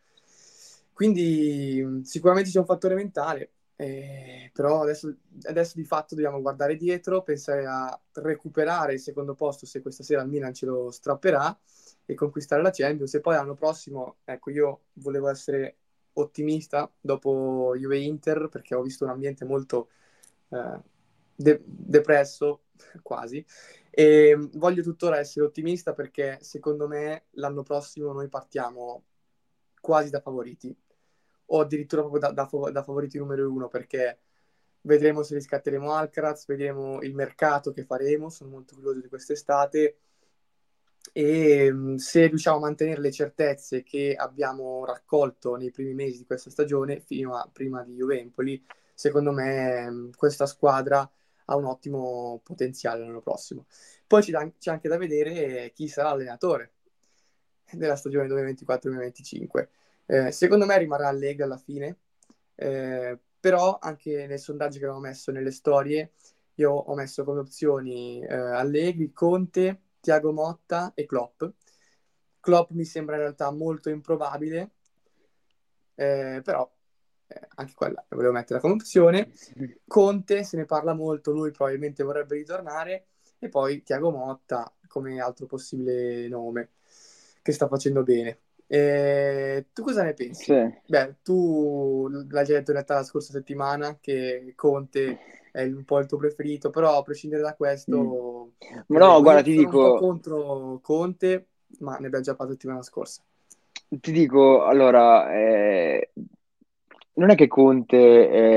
Quindi 0.93 2.01
sicuramente 2.03 2.51
c'è 2.51 2.59
un 2.59 2.65
fattore 2.67 2.97
mentale, 2.97 3.53
eh, 3.77 4.51
però 4.53 4.83
adesso, 4.83 5.15
adesso, 5.43 5.75
di 5.77 5.85
fatto 5.85 6.17
dobbiamo 6.17 6.41
guardare 6.41 6.75
dietro, 6.75 7.23
pensare 7.23 7.67
a 7.67 7.97
recuperare 8.15 8.95
il 8.95 9.01
secondo 9.01 9.35
posto 9.35 9.65
se 9.65 9.81
questa 9.81 10.03
sera 10.03 10.23
il 10.23 10.29
Milan 10.29 10.53
ce 10.55 10.67
lo 10.67 10.91
strapperà 10.91 11.57
e 12.07 12.15
conquistare 12.15 12.63
la 12.63 12.71
Champions. 12.71 13.15
E 13.15 13.21
poi 13.21 13.35
l'anno 13.35 13.55
prossimo, 13.55 14.17
ecco, 14.25 14.51
io 14.51 14.81
volevo 14.95 15.29
essere 15.29 15.77
ottimista 16.15 16.91
dopo 17.01 17.75
Juve 17.77 17.99
Inter 17.99 18.49
perché 18.49 18.75
ho 18.75 18.83
visto 18.83 19.05
un 19.05 19.11
ambiente 19.11 19.45
molto 19.45 19.89
eh, 20.51 20.81
de- 21.35 21.63
depresso 21.65 22.65
quasi 23.03 23.45
e 23.91 24.37
voglio 24.55 24.83
tuttora 24.83 25.19
essere 25.19 25.47
ottimista 25.47 25.93
perché 25.93 26.39
secondo 26.41 26.89
me 26.89 27.27
l'anno 27.33 27.63
prossimo 27.63 28.13
noi 28.13 28.29
partiamo 28.29 29.05
quasi 29.81 30.11
da 30.11 30.21
favoriti 30.21 30.75
o 31.47 31.61
addirittura 31.61 32.03
proprio 32.03 32.21
da, 32.21 32.33
da, 32.33 32.71
da 32.71 32.83
favoriti 32.83 33.19
numero 33.19 33.51
uno 33.51 33.69
perché 33.69 34.19
vedremo 34.83 35.23
se 35.23 35.35
riscatteremo 35.35 35.93
Alcaraz, 35.93 36.47
vedremo 36.47 37.01
il 37.03 37.15
mercato 37.15 37.73
che 37.73 37.85
faremo, 37.85 38.29
sono 38.31 38.51
molto 38.51 38.75
curioso 38.75 39.01
di 39.01 39.09
quest'estate 39.09 39.97
e 41.13 41.95
se 41.97 42.27
riusciamo 42.27 42.57
a 42.57 42.61
mantenere 42.61 43.01
le 43.01 43.13
certezze 43.13 43.83
che 43.83 44.15
abbiamo 44.17 44.85
raccolto 44.85 45.57
nei 45.57 45.71
primi 45.71 45.95
mesi 45.95 46.19
di 46.19 46.27
questa 46.27 46.51
stagione 46.51 47.01
fino 47.01 47.37
a 47.37 47.49
prima 47.53 47.83
di 47.83 47.95
Juvempoli, 47.95 48.63
secondo 48.95 49.33
me 49.33 50.11
questa 50.17 50.47
squadra 50.47 51.09
ha 51.47 51.57
un 51.57 51.65
ottimo 51.65 52.41
potenziale 52.43 53.01
l'anno 53.05 53.21
prossimo. 53.21 53.67
Poi 54.07 54.23
c'è 54.23 54.71
anche 54.71 54.89
da 54.89 54.97
vedere 54.97 55.73
chi 55.75 55.89
sarà 55.89 56.11
l'allenatore 56.11 56.73
della 57.73 57.97
stagione 57.97 58.29
2024-2025. 58.29 59.69
Eh, 60.07 60.33
secondo 60.33 60.67
me 60.67 60.79
rimarrà 60.79 61.09
Allegri 61.09 61.43
alla 61.43 61.57
fine, 61.57 61.99
eh, 62.55 63.19
però 63.41 63.79
anche 63.81 64.27
nei 64.27 64.39
sondaggi 64.39 64.79
che 64.79 64.85
avevo 64.85 65.01
messo 65.01 65.33
nelle 65.33 65.51
storie, 65.51 66.13
io 66.55 66.71
ho 66.73 66.95
messo 66.95 67.25
come 67.25 67.41
opzioni 67.41 68.23
eh, 68.23 68.35
Allegri, 68.35 69.13
Conte, 69.13 69.81
Tiago 70.05 70.33
Motta 70.33 70.93
e 70.95 71.07
Klopp. 71.07 71.45
Klopp 72.39 72.73
mi 72.73 72.85
sembra 72.85 73.15
in 73.15 73.23
realtà 73.23 73.51
molto 73.51 73.89
improbabile, 73.89 74.73
eh, 75.95 76.43
però 76.45 76.71
eh, 77.27 77.41
anche 77.55 77.73
quella 77.75 78.05
la 78.07 78.17
volevo 78.17 78.35
mettere 78.35 78.61
come 78.61 78.75
opzione. 78.75 79.33
Conte, 79.87 80.45
se 80.45 80.59
ne 80.59 80.67
parla 80.67 80.93
molto, 80.93 81.33
lui 81.33 81.53
probabilmente 81.53 82.03
vorrebbe 82.03 82.35
ritornare, 82.37 83.07
e 83.39 83.49
poi 83.49 83.83
Tiago 83.83 84.11
Motta 84.11 84.71
come 84.89 85.19
altro 85.23 85.47
possibile 85.47 86.29
nome, 86.29 86.73
che 87.41 87.53
sta 87.53 87.67
facendo 87.67 88.03
bene. 88.03 88.41
E 88.67 89.69
tu 89.73 89.83
cosa 89.83 90.03
ne 90.03 90.13
pensi? 90.13 90.45
Sì. 90.45 90.81
Beh, 90.87 91.17
tu 91.23 92.09
l'hai 92.09 92.45
già 92.45 92.53
detto 92.53 92.73
in 92.73 92.77
realtà 92.77 92.97
la 92.97 93.05
scorsa 93.05 93.33
settimana 93.33 93.97
che 94.03 94.53
Conte 94.55 95.19
è 95.51 95.63
un 95.65 95.85
po' 95.85 95.99
il 95.99 96.07
tuo 96.07 96.19
preferito, 96.19 96.69
però 96.69 96.99
a 96.99 97.03
prescindere 97.03 97.41
da 97.41 97.55
questo... 97.55 98.03
Mm. 98.03 98.34
No, 98.89 99.21
guarda, 99.23 99.43
ti 99.43 99.57
dico... 99.57 99.97
contro 99.97 100.81
Conte, 100.83 101.47
ma 101.81 101.97
ne 101.99 102.07
abbiamo 102.07 102.25
già 102.25 102.35
parlato 102.35 102.53
la 102.53 102.53
settimana 102.53 102.83
scorsa. 102.83 103.23
Ti 103.89 104.13
dico, 104.13 104.65
allora, 104.65 105.33
eh, 105.35 106.11
non 107.15 107.31
è 107.31 107.35
che 107.35 107.47
Conte, 107.47 107.97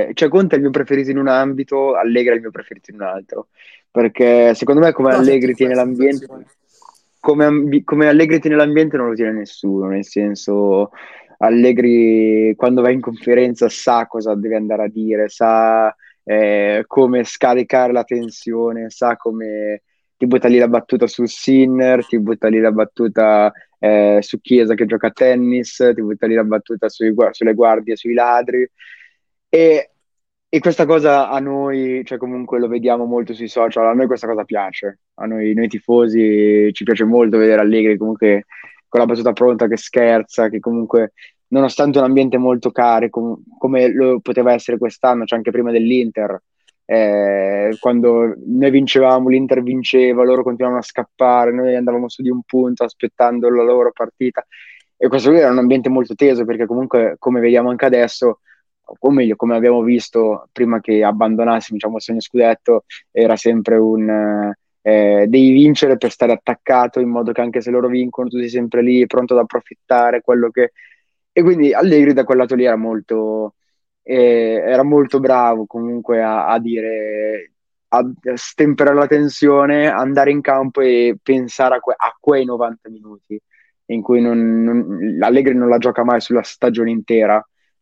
eh, 0.08 0.12
cioè 0.14 0.30
Conte 0.30 0.56
è 0.56 0.58
il 0.58 0.64
mio 0.64 0.72
preferito 0.72 1.12
in 1.12 1.18
un 1.18 1.28
ambito, 1.28 1.96
Allegri 1.96 2.32
è 2.32 2.36
il 2.36 2.42
mio 2.42 2.52
preferito 2.52 2.92
in 2.92 2.98
un 2.98 3.08
altro, 3.08 3.48
perché 3.92 4.54
secondo 4.56 4.82
me 4.82 4.92
come 4.92 5.12
no, 5.12 5.18
Allegri 5.18 5.54
tiene 5.54 5.76
l'ambiente, 5.76 6.26
come, 7.20 7.84
come, 7.84 8.08
Allegri 8.08 8.40
tiene 8.40 8.56
l'ambiente 8.56 8.98
non 8.98 9.10
lo 9.10 9.14
tiene 9.14 9.34
nessuno, 9.34 9.88
nel 9.88 10.06
senso 10.06 10.92
Allegri 11.40 12.54
quando 12.56 12.82
va 12.82 12.90
in 12.90 13.02
conferenza 13.02 13.70
sa 13.70 14.08
cosa 14.08 14.34
deve 14.34 14.56
andare 14.56 14.84
a 14.84 14.90
dire, 14.90 15.30
sa 15.30 15.96
eh, 16.24 16.84
come 16.88 17.24
scaricare 17.24 17.92
la 17.92 18.04
tensione, 18.04 18.90
sa 18.90 19.16
come 19.18 19.84
ti 20.18 20.26
butta 20.26 20.48
lì 20.48 20.58
la 20.58 20.68
battuta 20.68 21.08
sul 21.08 21.30
Sinner, 21.30 22.06
ti 22.06 22.20
butta 22.20 22.48
lì 22.48 22.60
la 22.60 22.72
battuta 22.72 23.52
eh, 23.80 24.20
su 24.22 24.42
Chiesa 24.42 24.74
che 24.74 24.86
gioca 24.86 25.08
a 25.08 25.12
tennis, 25.12 25.92
ti 25.94 26.02
butta 26.02 26.28
lì 26.28 26.34
la 26.34 26.44
battuta 26.44 26.90
sui, 26.90 27.14
sulle 27.32 27.54
guardie, 27.54 27.96
sui 27.96 28.14
ladri. 28.14 28.70
E, 29.50 29.92
e, 30.50 30.60
questa 30.60 30.86
cosa 30.86 31.30
a 31.30 31.40
noi, 31.40 32.04
cioè 32.04 32.18
comunque 32.18 32.60
lo 32.60 32.68
vediamo 32.68 33.06
molto 33.06 33.34
sui 33.34 33.48
social, 33.48 33.86
a 33.86 33.94
noi 33.94 34.08
questa 34.08 34.28
cosa 34.28 34.44
piace, 34.44 35.00
a 35.16 35.26
noi, 35.26 35.54
noi 35.54 35.68
tifosi 35.68 36.70
ci 36.74 36.84
piace 36.84 37.04
molto 37.04 37.38
vedere 37.38 37.62
Allegri 37.62 37.98
comunque 37.98 38.46
con 38.88 39.00
la 39.00 39.06
battuta 39.06 39.34
pronta 39.34 39.68
che 39.68 39.78
scherza, 39.78 40.50
che 40.50 40.60
comunque 40.60 41.14
nonostante 41.50 42.00
un 42.00 42.06
ambiente 42.06 42.38
molto 42.38 42.72
carico, 42.72 43.42
come 43.58 43.92
lo 43.94 44.20
poteva 44.20 44.54
essere 44.54 44.78
quest'anno, 44.78 45.26
cioè 45.26 45.38
anche 45.38 45.52
prima 45.52 45.72
dell'Inter, 45.72 46.42
eh, 46.90 47.76
quando 47.80 48.34
noi 48.46 48.72
vincevamo, 48.72 49.28
l'Inter 49.28 49.62
vinceva, 49.62 50.24
loro 50.24 50.42
continuavano 50.42 50.82
a 50.82 50.86
scappare, 50.86 51.52
noi 51.52 51.76
andavamo 51.76 52.08
su 52.08 52.22
di 52.22 52.30
un 52.30 52.42
punto 52.46 52.86
aspettando 52.86 53.50
la 53.50 53.64
loro 53.64 53.92
partita. 53.92 54.46
E 54.96 55.08
questo 55.10 55.34
era 55.34 55.52
un 55.52 55.58
ambiente 55.58 55.90
molto 55.90 56.16
teso 56.16 56.46
perché 56.46 56.66
comunque 56.66 57.18
come 57.20 57.42
vediamo 57.42 57.70
anche 57.70 57.86
adesso 57.86 58.40
o 59.00 59.12
meglio 59.12 59.36
come 59.36 59.56
abbiamo 59.56 59.82
visto 59.84 60.48
prima 60.54 60.80
che 60.80 61.04
abbandonassimo 61.04 61.76
diciamo, 61.76 61.98
il 61.98 62.02
sogno 62.02 62.22
scudetto 62.22 62.86
era 63.12 63.36
sempre 63.36 63.76
un 63.76 64.54
eh, 64.82 65.26
devi 65.28 65.52
vincere 65.52 65.98
per 65.98 66.12
stare 66.12 66.32
attaccato 66.32 67.02
in 67.02 67.10
modo 67.10 67.34
che 67.34 67.42
anche 67.42 67.60
se 67.60 67.70
loro 67.72 67.90
vincono 67.90 68.30
tu 68.30 68.38
sei 68.38 68.48
sempre 68.48 68.82
lì 68.82 69.06
pronto 69.06 69.34
ad 69.34 69.42
approfittare 69.42 70.22
quello 70.22 70.50
che. 70.50 70.72
E 71.34 71.44
quindi 71.44 71.74
Allegri 71.74 72.14
da 72.14 72.24
quel 72.24 72.38
lato 72.38 72.56
lì 72.56 72.64
era 72.64 72.78
molto 72.78 73.56
era 74.14 74.84
molto 74.84 75.20
bravo 75.20 75.66
comunque 75.66 76.22
a, 76.22 76.48
a 76.48 76.60
dire 76.60 77.52
a 77.90 78.06
stemperare 78.36 78.96
la 78.96 79.08
tensione, 79.08 79.88
andare 79.88 80.32
in 80.32 80.42
campo 80.42 80.82
e 80.82 81.18
pensare 81.22 81.76
a, 81.76 81.80
que- 81.80 81.94
a 81.96 82.16
quei 82.20 82.44
90 82.46 82.90
minuti 82.90 83.40
in 83.90 84.02
cui 84.02 84.20
non, 84.22 84.64
non, 84.64 85.18
Allegri 85.22 85.56
non 85.56 85.70
la 85.70 85.78
gioca 85.78 86.04
mai 86.04 86.20
sulla 86.20 86.44
stagione 86.44 86.92
intera, 86.92 87.42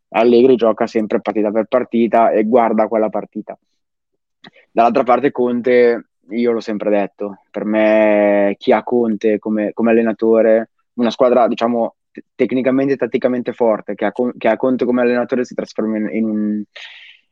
Allegri 0.10 0.56
gioca 0.56 0.86
sempre 0.86 1.20
partita 1.22 1.52
per 1.52 1.66
partita 1.66 2.30
e 2.32 2.44
guarda 2.46 2.88
quella 2.88 3.10
partita. 3.10 3.58
Dall'altra 4.72 5.04
parte 5.04 5.32
Conte, 5.32 6.10
io 6.30 6.52
l'ho 6.52 6.60
sempre 6.60 6.90
detto, 6.90 7.40
per 7.50 7.66
me 7.66 8.56
chi 8.58 8.72
ha 8.72 8.84
Conte 8.84 9.40
come, 9.40 9.72
come 9.74 9.92
allenatore, 9.92 10.72
una 10.94 11.10
squadra 11.10 11.48
diciamo 11.48 11.95
tecnicamente 12.36 12.94
e 12.94 12.98
tatticamente 12.98 13.54
forte, 13.54 13.96
che 13.96 14.06
ha, 14.06 14.12
che 14.38 14.48
ha, 14.48 14.58
Conte 14.58 14.86
come 14.86 15.02
allenatore, 15.02 15.46
si 15.46 15.54
trasforma 15.54 15.98
in, 15.98 16.10
in, 16.12 16.26
un, 16.26 16.64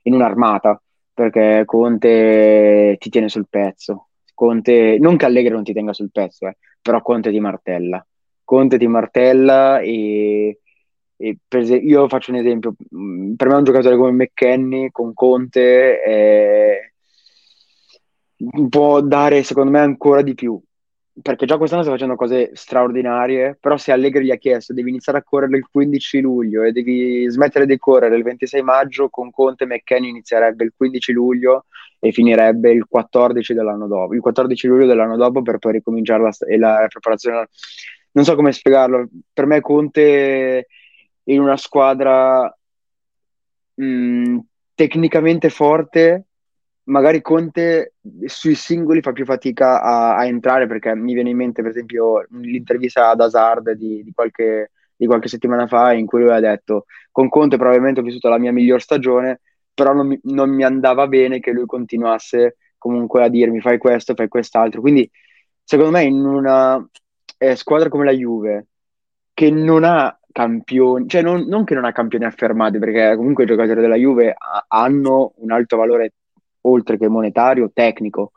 in, 0.03 0.13
un'armata, 0.13 0.81
perché 1.13 1.63
Conte 1.65 2.95
ti 2.99 3.09
tiene 3.09 3.29
sul 3.29 3.47
pezzo. 3.49 4.09
Conte, 4.33 4.97
non 4.99 5.17
che 5.17 5.25
Allegri 5.25 5.53
non 5.53 5.63
ti 5.63 5.73
tenga 5.73 5.93
sul 5.93 6.11
pezzo, 6.11 6.47
eh, 6.47 6.57
però 6.81 7.01
Conte 7.01 7.31
ti 7.31 7.39
martella. 7.39 8.05
Conte 8.43 8.77
ti 8.77 8.87
martella 8.87 9.79
e, 9.79 10.59
e 11.15 11.37
esempio, 11.47 11.89
io 11.89 12.07
faccio 12.07 12.31
un 12.31 12.37
esempio, 12.37 12.75
mm, 12.95 13.33
per 13.35 13.47
me 13.47 13.55
un 13.55 13.63
giocatore 13.63 13.95
come 13.95 14.11
McKenny 14.11 14.91
con 14.91 15.13
Conte 15.13 16.03
eh, 16.03 16.93
può 18.69 19.01
dare 19.01 19.43
secondo 19.43 19.71
me 19.71 19.79
ancora 19.79 20.21
di 20.21 20.33
più 20.33 20.61
perché 21.21 21.45
già 21.45 21.57
quest'anno 21.57 21.83
sta 21.83 21.91
facendo 21.91 22.15
cose 22.15 22.51
straordinarie, 22.53 23.55
però 23.59 23.77
se 23.77 23.91
Allegri 23.91 24.25
gli 24.25 24.31
ha 24.31 24.37
chiesto 24.37 24.73
devi 24.73 24.89
iniziare 24.89 25.19
a 25.19 25.23
correre 25.23 25.57
il 25.57 25.67
15 25.69 26.19
luglio 26.21 26.63
e 26.63 26.71
devi 26.71 27.29
smettere 27.29 27.67
di 27.67 27.77
correre 27.77 28.15
il 28.15 28.23
26 28.23 28.61
maggio, 28.63 29.09
con 29.09 29.29
Conte 29.29 29.65
McKenny 29.65 30.09
inizierebbe 30.09 30.63
il 30.63 30.73
15 30.75 31.11
luglio 31.11 31.65
e 31.99 32.11
finirebbe 32.11 32.71
il 32.71 32.85
14 32.87 33.53
dell'anno 33.53 33.87
dopo, 33.87 34.13
il 34.13 34.21
14 34.21 34.67
luglio 34.67 34.87
dell'anno 34.87 35.15
dopo 35.15 35.41
per 35.43 35.59
poi 35.59 35.73
ricominciare 35.73 36.23
la, 36.23 36.31
la 36.57 36.87
preparazione. 36.87 37.47
Non 38.11 38.25
so 38.25 38.35
come 38.35 38.51
spiegarlo, 38.51 39.07
per 39.31 39.45
me 39.45 39.61
Conte 39.61 40.67
in 41.25 41.39
una 41.39 41.57
squadra 41.57 42.53
mh, 43.75 44.37
tecnicamente 44.73 45.49
forte 45.49 46.25
magari 46.85 47.21
Conte 47.21 47.95
sui 48.25 48.55
singoli 48.55 49.01
fa 49.01 49.11
più 49.13 49.25
fatica 49.25 49.81
a, 49.81 50.17
a, 50.17 50.25
entrare 50.25 50.67
perché 50.67 50.95
mi 50.95 51.13
viene 51.13 51.29
in 51.29 51.37
mente 51.37 51.61
per 51.61 51.71
esempio 51.71 52.25
l'intervista 52.31 53.09
ad 53.09 53.21
Hazard 53.21 53.71
di, 53.71 54.03
di, 54.03 54.11
qualche, 54.13 54.71
di, 54.95 55.05
qualche, 55.05 55.27
settimana 55.27 55.67
fa 55.67 55.93
in 55.93 56.05
cui 56.05 56.21
lui 56.21 56.31
ha 56.31 56.39
detto 56.39 56.85
con 57.11 57.29
Conte 57.29 57.57
probabilmente 57.57 58.01
ho 58.01 58.03
vissuto 58.03 58.29
la 58.29 58.37
mia 58.37 58.51
miglior 58.51 58.81
stagione 58.81 59.41
però 59.73 59.93
non 59.93 60.07
mi, 60.07 60.19
non 60.23 60.49
mi 60.49 60.63
andava 60.63 61.07
bene 61.07 61.39
che 61.39 61.51
lui 61.51 61.65
continuasse 61.65 62.57
comunque 62.77 63.23
a 63.23 63.29
dirmi 63.29 63.61
fai 63.61 63.77
questo, 63.77 64.13
fai 64.13 64.27
quest'altro 64.27 64.81
quindi 64.81 65.09
secondo 65.63 65.91
me 65.91 66.03
in 66.03 66.15
una 66.15 66.85
eh, 67.37 67.55
squadra 67.55 67.89
come 67.89 68.05
la 68.05 68.11
Juve 68.11 68.67
che 69.33 69.49
non 69.49 69.83
ha 69.83 70.17
campioni, 70.31 71.07
cioè 71.07 71.21
non, 71.21 71.45
non, 71.47 71.63
che 71.63 71.75
non 71.75 71.85
ha 71.85 71.91
campioni 71.91 72.25
affermati, 72.25 72.79
perché 72.79 73.15
comunque 73.15 73.43
i 73.43 73.47
giocatori 73.47 73.81
della 73.81 73.95
Juve 73.95 74.33
ha, 74.37 74.65
hanno 74.67 75.33
un 75.37 75.51
alto 75.51 75.77
valore 75.77 76.13
oltre 76.63 76.97
che 76.97 77.07
monetario, 77.07 77.71
tecnico. 77.73 78.31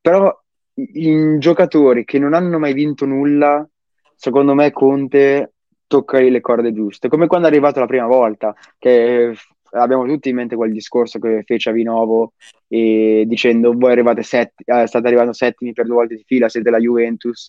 Però 0.00 0.32
in 0.74 1.38
giocatori 1.38 2.04
che 2.04 2.18
non 2.18 2.34
hanno 2.34 2.58
mai 2.58 2.72
vinto 2.72 3.06
nulla, 3.06 3.66
secondo 4.16 4.54
me 4.54 4.72
Conte 4.72 5.52
tocca 5.86 6.18
le 6.18 6.40
corde 6.40 6.72
giuste, 6.72 7.08
come 7.08 7.26
quando 7.26 7.46
è 7.46 7.50
arrivato 7.50 7.80
la 7.80 7.86
prima 7.86 8.06
volta, 8.06 8.54
che 8.78 9.34
abbiamo 9.70 10.06
tutti 10.06 10.28
in 10.28 10.36
mente 10.36 10.56
quel 10.56 10.72
discorso 10.72 11.18
che 11.18 11.42
fece 11.44 11.70
a 11.70 11.72
Vinovo 11.72 12.32
e 12.68 13.24
dicendo 13.26 13.72
voi 13.72 13.92
arrivate 13.92 14.22
setti, 14.22 14.64
eh, 14.64 14.86
state 14.86 15.06
arrivando 15.06 15.32
settimi 15.32 15.72
per 15.72 15.86
due 15.86 15.96
volte 15.96 16.16
di 16.16 16.24
fila, 16.26 16.48
siete 16.48 16.70
la 16.70 16.78
Juventus 16.78 17.48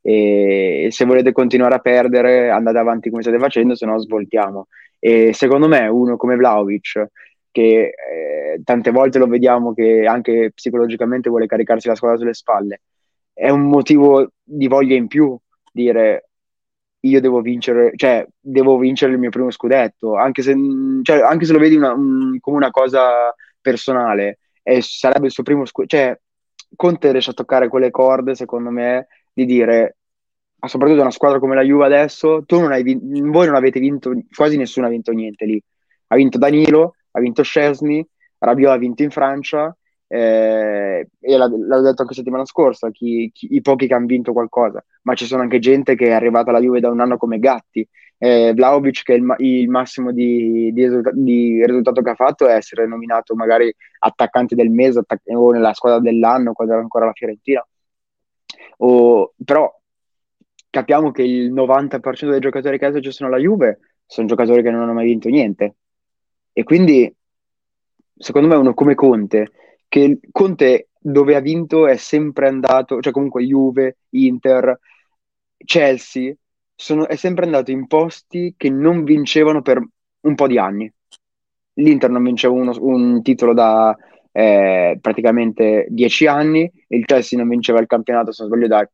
e 0.00 0.88
se 0.90 1.04
volete 1.04 1.32
continuare 1.32 1.76
a 1.76 1.78
perdere 1.78 2.50
andate 2.50 2.78
avanti 2.78 3.10
come 3.10 3.22
state 3.22 3.38
facendo, 3.38 3.74
se 3.74 3.86
no 3.86 3.98
svoltiamo. 3.98 4.66
E 4.98 5.32
secondo 5.32 5.68
me 5.68 5.86
uno 5.86 6.16
come 6.16 6.36
Vlaovic 6.36 7.06
che 7.52 7.92
eh, 7.94 8.60
tante 8.64 8.90
volte 8.90 9.18
lo 9.18 9.28
vediamo 9.28 9.72
che 9.72 10.04
anche 10.06 10.50
psicologicamente 10.52 11.28
vuole 11.28 11.46
caricarsi 11.46 11.86
la 11.86 11.94
squadra 11.94 12.18
sulle 12.18 12.34
spalle. 12.34 12.82
È 13.32 13.48
un 13.50 13.68
motivo 13.68 14.32
di 14.42 14.66
voglia 14.66 14.96
in 14.96 15.06
più 15.06 15.38
dire 15.72 16.28
io 17.04 17.20
devo 17.20 17.40
vincere, 17.40 17.92
cioè 17.96 18.26
devo 18.40 18.78
vincere 18.78 19.12
il 19.12 19.18
mio 19.18 19.30
primo 19.30 19.50
scudetto, 19.50 20.16
anche 20.16 20.42
se, 20.42 20.54
cioè, 21.02 21.20
anche 21.20 21.44
se 21.44 21.52
lo 21.52 21.58
vedi 21.58 21.76
una, 21.76 21.92
un, 21.92 22.38
come 22.40 22.56
una 22.56 22.70
cosa 22.70 23.34
personale, 23.60 24.38
e 24.62 24.80
sarebbe 24.82 25.26
il 25.26 25.32
suo 25.32 25.42
primo 25.42 25.64
scudetto, 25.64 25.96
cioè 25.96 26.20
Conte 26.76 27.10
riesce 27.10 27.30
a 27.30 27.34
toccare 27.34 27.68
quelle 27.68 27.90
corde, 27.90 28.34
secondo 28.34 28.70
me, 28.70 29.08
di 29.32 29.44
dire, 29.44 29.96
soprattutto 30.64 31.00
una 31.00 31.10
squadra 31.10 31.38
come 31.38 31.54
la 31.54 31.62
Juve 31.62 31.84
adesso, 31.84 32.44
tu 32.46 32.60
non 32.60 32.72
hai 32.72 32.82
vinto, 32.82 33.30
voi 33.30 33.46
non 33.46 33.56
avete 33.56 33.80
vinto, 33.80 34.12
quasi 34.34 34.56
nessuno 34.56 34.86
ha 34.86 34.90
vinto 34.90 35.12
niente 35.12 35.44
lì. 35.44 35.62
Ha 36.08 36.16
vinto 36.16 36.38
Danilo, 36.38 36.94
ha 37.12 37.20
vinto 37.20 37.42
Scesni, 37.42 38.06
Rabiot 38.38 38.72
ha 38.72 38.76
vinto 38.76 39.02
in 39.02 39.10
Francia, 39.10 39.76
eh, 40.06 41.08
e 41.20 41.36
l'avevo 41.36 41.80
detto 41.80 42.02
anche 42.02 42.14
settimana 42.14 42.44
scorsa, 42.44 42.90
chi, 42.90 43.30
chi, 43.32 43.54
i 43.54 43.62
pochi 43.62 43.86
che 43.86 43.94
hanno 43.94 44.06
vinto 44.06 44.32
qualcosa, 44.32 44.84
ma 45.02 45.14
ci 45.14 45.24
sono 45.24 45.42
anche 45.42 45.58
gente 45.58 45.94
che 45.94 46.08
è 46.08 46.12
arrivata 46.12 46.50
alla 46.50 46.60
Juve 46.60 46.80
da 46.80 46.90
un 46.90 47.00
anno 47.00 47.16
come 47.16 47.38
Gatti, 47.38 47.86
eh, 48.18 48.52
Vlaovic 48.54 49.02
che 49.04 49.14
il, 49.14 49.34
il 49.38 49.68
massimo 49.68 50.12
di, 50.12 50.70
di, 50.72 50.86
di, 51.12 51.64
risultato 51.64 52.02
che 52.02 52.10
ha 52.10 52.14
fatto 52.14 52.46
è 52.46 52.54
essere 52.54 52.86
nominato 52.86 53.34
magari 53.34 53.74
attaccante 54.00 54.54
del 54.54 54.70
mese 54.70 55.00
attac- 55.00 55.28
o 55.34 55.50
nella 55.50 55.72
squadra 55.72 55.98
dell'anno 55.98 56.52
quando 56.52 56.74
era 56.74 56.82
ancora 56.82 57.06
la 57.06 57.12
Fiorentina, 57.14 57.66
o, 58.78 59.32
però 59.44 59.74
capiamo 60.70 61.10
che 61.10 61.22
il 61.22 61.52
90% 61.52 62.30
dei 62.30 62.40
giocatori 62.40 62.78
che 62.78 62.84
adesso 62.86 63.02
ci 63.02 63.12
sono 63.12 63.28
alla 63.30 63.38
Juve 63.38 63.80
sono 64.06 64.26
giocatori 64.26 64.62
che 64.62 64.70
non 64.70 64.82
hanno 64.82 64.92
mai 64.92 65.06
vinto 65.06 65.28
niente, 65.28 65.76
e 66.52 66.64
quindi, 66.64 67.12
secondo 68.16 68.48
me, 68.48 68.54
uno 68.56 68.74
come 68.74 68.94
Conte, 68.94 69.50
che 69.88 70.18
Conte 70.30 70.88
dove 70.98 71.34
ha 71.34 71.40
vinto 71.40 71.86
è 71.86 71.96
sempre 71.96 72.48
andato, 72.48 73.00
cioè 73.00 73.12
comunque 73.12 73.44
Juve, 73.44 73.98
Inter, 74.10 74.78
Chelsea, 75.56 76.34
sono, 76.74 77.06
è 77.08 77.16
sempre 77.16 77.44
andato 77.44 77.70
in 77.70 77.86
posti 77.86 78.54
che 78.56 78.70
non 78.70 79.04
vincevano 79.04 79.62
per 79.62 79.82
un 80.20 80.34
po' 80.34 80.46
di 80.46 80.58
anni. 80.58 80.92
L'Inter 81.74 82.10
non 82.10 82.22
vinceva 82.22 82.54
uno, 82.54 82.74
un 82.80 83.22
titolo 83.22 83.54
da 83.54 83.96
eh, 84.30 84.98
praticamente 85.00 85.86
dieci 85.88 86.26
anni, 86.26 86.70
il 86.88 87.04
Chelsea 87.04 87.38
non 87.38 87.48
vinceva 87.48 87.80
il 87.80 87.86
campionato, 87.86 88.32
se 88.32 88.42
non 88.42 88.52
sbaglio, 88.52 88.68
da 88.68 88.88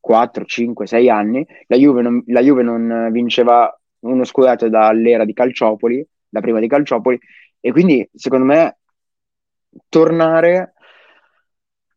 4, 0.00 0.44
5, 0.44 0.86
6 0.86 1.10
anni, 1.10 1.46
la 1.66 1.76
Juve 1.76 2.02
non, 2.02 2.22
la 2.26 2.40
Juve 2.40 2.62
non 2.62 3.08
vinceva 3.10 3.76
uno 4.00 4.24
scudetto 4.24 4.68
dall'era 4.68 5.24
di 5.24 5.32
Calciopoli, 5.32 6.06
da 6.28 6.40
prima 6.40 6.60
di 6.60 6.68
Calciopoli, 6.68 7.18
e 7.60 7.72
quindi 7.72 8.08
secondo 8.14 8.44
me 8.44 8.78
tornare 9.88 10.74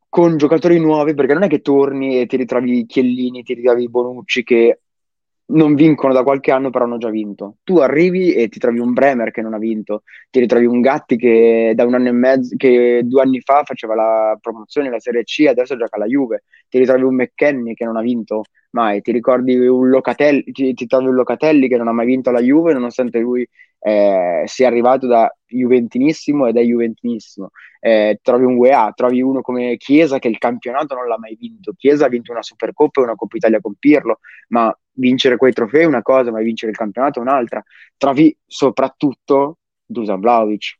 con 0.08 0.36
giocatori 0.36 0.80
nuovi, 0.80 1.14
perché 1.14 1.34
non 1.34 1.44
è 1.44 1.48
che 1.48 1.60
torni 1.60 2.20
e 2.20 2.26
ti 2.26 2.36
ritrovi 2.36 2.84
Chiellini, 2.84 3.42
ti 3.42 3.54
ritrovi 3.54 3.88
Bonucci 3.88 4.42
che 4.42 4.80
non 5.50 5.74
vincono 5.74 6.12
da 6.12 6.22
qualche 6.22 6.50
anno, 6.52 6.70
però 6.70 6.84
hanno 6.84 6.98
già 6.98 7.10
vinto. 7.10 7.56
Tu 7.62 7.78
arrivi 7.78 8.34
e 8.34 8.48
ti 8.48 8.58
trovi 8.58 8.78
un 8.78 8.92
Bremer 8.92 9.30
che 9.30 9.42
non 9.42 9.54
ha 9.54 9.58
vinto, 9.58 10.02
ti 10.30 10.40
ritrovi 10.40 10.66
un 10.66 10.80
Gatti 10.80 11.16
che 11.16 11.72
da 11.74 11.84
un 11.84 11.94
anno 11.94 12.08
e 12.08 12.12
mezzo, 12.12 12.56
che 12.56 13.02
due 13.04 13.22
anni 13.22 13.40
fa 13.40 13.62
faceva 13.64 13.94
la 13.94 14.38
promozione, 14.40 14.90
la 14.90 15.00
Serie 15.00 15.24
C, 15.24 15.46
adesso 15.48 15.76
gioca 15.76 15.96
alla 15.96 16.06
Juve, 16.06 16.44
ti 16.68 16.78
ritrovi 16.78 17.02
un 17.02 17.14
McKenny 17.14 17.74
che 17.74 17.84
non 17.84 17.96
ha 17.96 18.00
vinto 18.00 18.42
mai, 18.70 19.00
ti 19.00 19.12
ricordi 19.12 19.56
un 19.56 19.88
Locatelli, 19.88 20.44
ti, 20.52 20.74
ti 20.74 20.86
un 20.90 21.14
Locatelli 21.14 21.68
che 21.68 21.76
non 21.76 21.88
ha 21.88 21.92
mai 21.92 22.06
vinto 22.06 22.30
alla 22.30 22.40
Juve, 22.40 22.72
nonostante 22.72 23.18
lui 23.18 23.48
eh, 23.80 24.42
sia 24.46 24.66
arrivato 24.66 25.06
da 25.06 25.34
Juventinissimo 25.46 26.46
ed 26.46 26.56
è 26.56 26.62
Juventinissimo. 26.62 27.50
Eh, 27.80 28.18
trovi 28.22 28.44
un 28.44 28.56
UEA, 28.56 28.92
trovi 28.94 29.22
uno 29.22 29.40
come 29.40 29.76
Chiesa 29.76 30.18
che 30.18 30.28
il 30.28 30.38
campionato 30.38 30.94
non 30.94 31.08
l'ha 31.08 31.18
mai 31.18 31.36
vinto. 31.36 31.72
Chiesa 31.76 32.06
ha 32.06 32.08
vinto 32.08 32.32
una 32.32 32.42
Supercoppa 32.42 33.00
e 33.00 33.04
una 33.04 33.14
Coppa 33.14 33.36
Italia 33.36 33.60
con 33.60 33.74
Pirlo, 33.78 34.20
ma 34.48 34.74
vincere 34.92 35.36
quei 35.36 35.52
trofei 35.52 35.82
è 35.82 35.86
una 35.86 36.02
cosa, 36.02 36.30
ma 36.30 36.40
vincere 36.40 36.70
il 36.70 36.76
campionato 36.76 37.18
è 37.18 37.22
un'altra. 37.22 37.62
Trovi 37.96 38.36
soprattutto 38.46 39.58
Dusan 39.84 40.20
Vlaovic, 40.20 40.78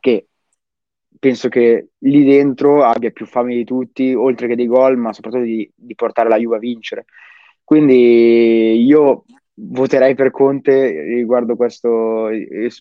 che 0.00 0.29
penso 1.20 1.48
che 1.48 1.90
lì 1.98 2.24
dentro 2.24 2.82
abbia 2.82 3.10
più 3.10 3.26
fame 3.26 3.54
di 3.54 3.64
tutti, 3.64 4.14
oltre 4.14 4.48
che 4.48 4.56
dei 4.56 4.66
gol, 4.66 4.96
ma 4.96 5.12
soprattutto 5.12 5.44
di, 5.44 5.70
di 5.74 5.94
portare 5.94 6.28
la 6.28 6.38
Juve 6.38 6.56
a 6.56 6.58
vincere. 6.58 7.04
Quindi 7.62 8.82
io 8.82 9.24
voterei 9.54 10.14
per 10.14 10.30
Conte 10.30 11.02
riguardo 11.02 11.54
questo, 11.56 12.28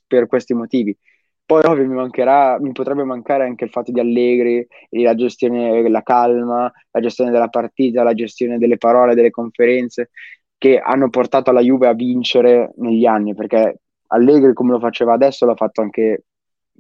per 0.08 0.26
questi 0.28 0.54
motivi. 0.54 0.98
Poi 1.46 1.64
ovvio 1.66 1.86
mi 1.86 1.96
mancherà, 1.96 2.60
mi 2.60 2.72
potrebbe 2.72 3.04
mancare 3.04 3.44
anche 3.44 3.66
il 3.66 3.72
fatto 3.72 3.92
di 3.92 4.00
Allegri, 4.00 4.66
la 4.92 5.16
gestione, 5.16 5.88
la 5.90 6.04
calma, 6.04 6.72
la 6.92 7.00
gestione 7.02 7.32
della 7.32 7.50
partita, 7.50 8.04
la 8.04 8.14
gestione 8.14 8.58
delle 8.58 8.78
parole, 8.78 9.16
delle 9.16 9.32
conferenze, 9.32 10.12
che 10.58 10.80
hanno 10.80 11.10
portato 11.10 11.52
la 11.52 11.62
Juve 11.62 11.88
a 11.88 11.94
vincere 11.94 12.72
negli 12.78 13.06
anni, 13.06 13.34
perché 13.36 13.80
Allegri 14.08 14.54
come 14.54 14.72
lo 14.72 14.80
faceva 14.80 15.14
adesso 15.14 15.46
l'ha 15.46 15.56
fatto 15.56 15.82
anche 15.82 16.24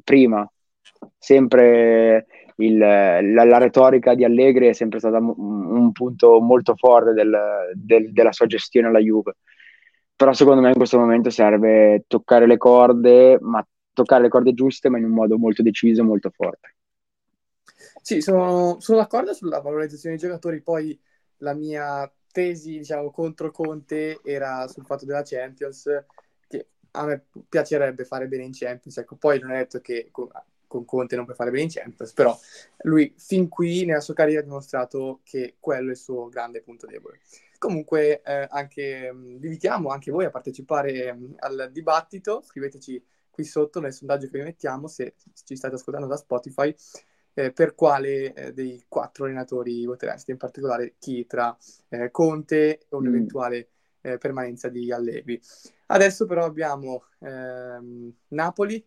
prima. 0.03 0.49
Sempre 1.17 2.27
il, 2.57 2.77
la, 2.77 3.21
la, 3.21 3.57
retorica 3.57 4.15
di 4.15 4.23
Allegri 4.23 4.67
è 4.67 4.73
sempre 4.73 4.99
stata 4.99 5.17
un, 5.17 5.33
un 5.37 5.91
punto 5.91 6.39
molto 6.39 6.75
forte 6.75 7.13
del, 7.13 7.37
del, 7.73 8.11
della 8.11 8.31
sua 8.31 8.45
gestione 8.45 8.87
alla 8.87 8.99
Juve. 8.99 9.37
Però 10.15 10.33
secondo 10.33 10.61
me 10.61 10.69
in 10.69 10.75
questo 10.75 10.99
momento 10.99 11.29
serve 11.29 12.03
toccare 12.07 12.45
le 12.45 12.57
corde, 12.57 13.37
ma 13.39 13.65
toccare 13.93 14.23
le 14.23 14.29
corde 14.29 14.53
giuste, 14.53 14.89
ma 14.89 14.97
in 14.97 15.05
un 15.05 15.11
modo 15.11 15.37
molto 15.37 15.61
deciso 15.61 16.01
e 16.01 16.05
molto 16.05 16.29
forte. 16.29 16.75
Sì, 18.01 18.21
sono, 18.21 18.79
sono 18.79 18.97
d'accordo 18.97 19.33
sulla 19.33 19.61
valorizzazione 19.61 20.17
dei 20.17 20.27
giocatori. 20.27 20.61
Poi 20.61 20.99
la 21.37 21.53
mia 21.53 22.11
tesi, 22.31 22.79
diciamo, 22.79 23.11
contro 23.11 23.51
Conte 23.51 24.19
era 24.23 24.67
sul 24.67 24.85
fatto 24.85 25.05
della 25.05 25.23
Champions, 25.23 25.87
che 26.47 26.67
a 26.91 27.05
me 27.05 27.25
piacerebbe 27.47 28.03
fare 28.03 28.27
bene 28.27 28.43
in 28.43 28.51
Champions. 28.51 28.97
Ecco, 28.97 29.15
poi 29.15 29.39
non 29.39 29.51
è 29.51 29.57
detto 29.59 29.79
che 29.79 30.09
con, 30.69 30.85
con 30.85 30.99
Conte 30.99 31.15
non 31.15 31.25
puoi 31.25 31.35
fare 31.35 31.49
bene 31.49 31.63
in 31.63 31.69
Champions, 31.69 32.13
però 32.13 32.37
lui 32.83 33.13
fin 33.17 33.49
qui 33.49 33.83
nella 33.83 33.99
sua 33.99 34.13
carriera 34.13 34.41
ha 34.41 34.43
dimostrato 34.43 35.19
che 35.23 35.55
quello 35.59 35.87
è 35.87 35.91
il 35.91 35.97
suo 35.97 36.29
grande 36.29 36.61
punto 36.61 36.85
debole. 36.85 37.19
Comunque, 37.57 38.21
eh, 38.21 38.47
anche, 38.49 39.11
vi 39.13 39.47
invitiamo 39.47 39.89
anche 39.89 40.11
voi 40.11 40.23
a 40.23 40.29
partecipare 40.29 41.11
mh, 41.11 41.35
al 41.39 41.69
dibattito, 41.73 42.41
scriveteci 42.41 43.03
qui 43.29 43.43
sotto 43.43 43.81
nel 43.81 43.93
sondaggio 43.93 44.29
che 44.29 44.37
vi 44.37 44.43
mettiamo, 44.43 44.87
se 44.87 45.15
ci 45.43 45.55
state 45.57 45.75
ascoltando 45.75 46.07
da 46.07 46.15
Spotify, 46.15 46.73
eh, 47.33 47.51
per 47.51 47.75
quale 47.75 48.33
eh, 48.33 48.53
dei 48.53 48.85
quattro 48.87 49.25
allenatori 49.25 49.85
votereste, 49.85 50.31
in 50.31 50.37
particolare 50.37 50.95
chi 50.99 51.25
tra 51.25 51.55
eh, 51.89 52.11
Conte 52.11 52.85
o 52.89 52.97
un'eventuale 52.97 53.69
mm. 54.07 54.15
permanenza 54.17 54.69
di 54.69 54.91
Allegri. 54.91 55.41
Adesso 55.87 56.25
però 56.25 56.45
abbiamo 56.45 57.05
ehm, 57.19 58.13
Napoli 58.29 58.85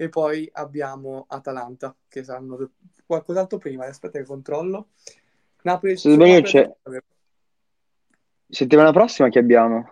e 0.00 0.08
poi 0.08 0.48
abbiamo 0.52 1.24
Atalanta, 1.26 1.92
che 2.06 2.22
saranno 2.22 2.70
qualcos'altro 3.04 3.58
prima, 3.58 3.84
aspetta 3.84 4.20
che 4.20 4.24
controllo. 4.24 4.90
Napoli 5.62 5.96
Se 5.96 6.12
sbaglio 6.12 6.40
c'è... 6.42 6.72
Settimana 8.48 8.92
prossima 8.92 9.28
che 9.28 9.40
abbiamo? 9.40 9.90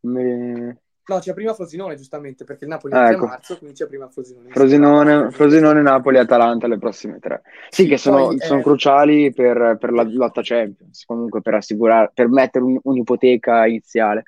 Me... 0.00 0.78
No, 1.06 1.18
c'è 1.18 1.34
prima 1.34 1.52
Frosinone, 1.52 1.94
giustamente, 1.94 2.44
perché 2.44 2.64
il 2.64 2.70
Napoli 2.70 2.94
è 2.94 2.96
ah, 2.96 3.10
ecco. 3.10 3.26
a 3.26 3.28
marzo, 3.28 3.58
quindi 3.58 3.76
c'è 3.76 3.86
prima 3.86 4.08
Frosinone. 4.08 4.48
Frosinone, 4.48 5.30
Frosinone 5.30 5.82
Napoli, 5.82 6.16
Atalanta 6.16 6.66
le 6.66 6.78
prossime 6.78 7.18
tre. 7.18 7.42
Sì, 7.68 7.82
sì 7.82 7.88
che 7.88 7.98
sono, 7.98 8.28
poi, 8.28 8.38
sono 8.38 8.60
eh... 8.60 8.62
cruciali 8.62 9.30
per, 9.30 9.76
per, 9.78 9.92
la 9.92 10.04
lotta 10.04 10.40
Champions, 10.42 11.04
comunque 11.04 11.42
per 11.42 11.52
assicurare, 11.52 12.10
per 12.14 12.28
mettere 12.28 12.64
un, 12.64 12.78
un'ipoteca 12.82 13.66
iniziale 13.66 14.22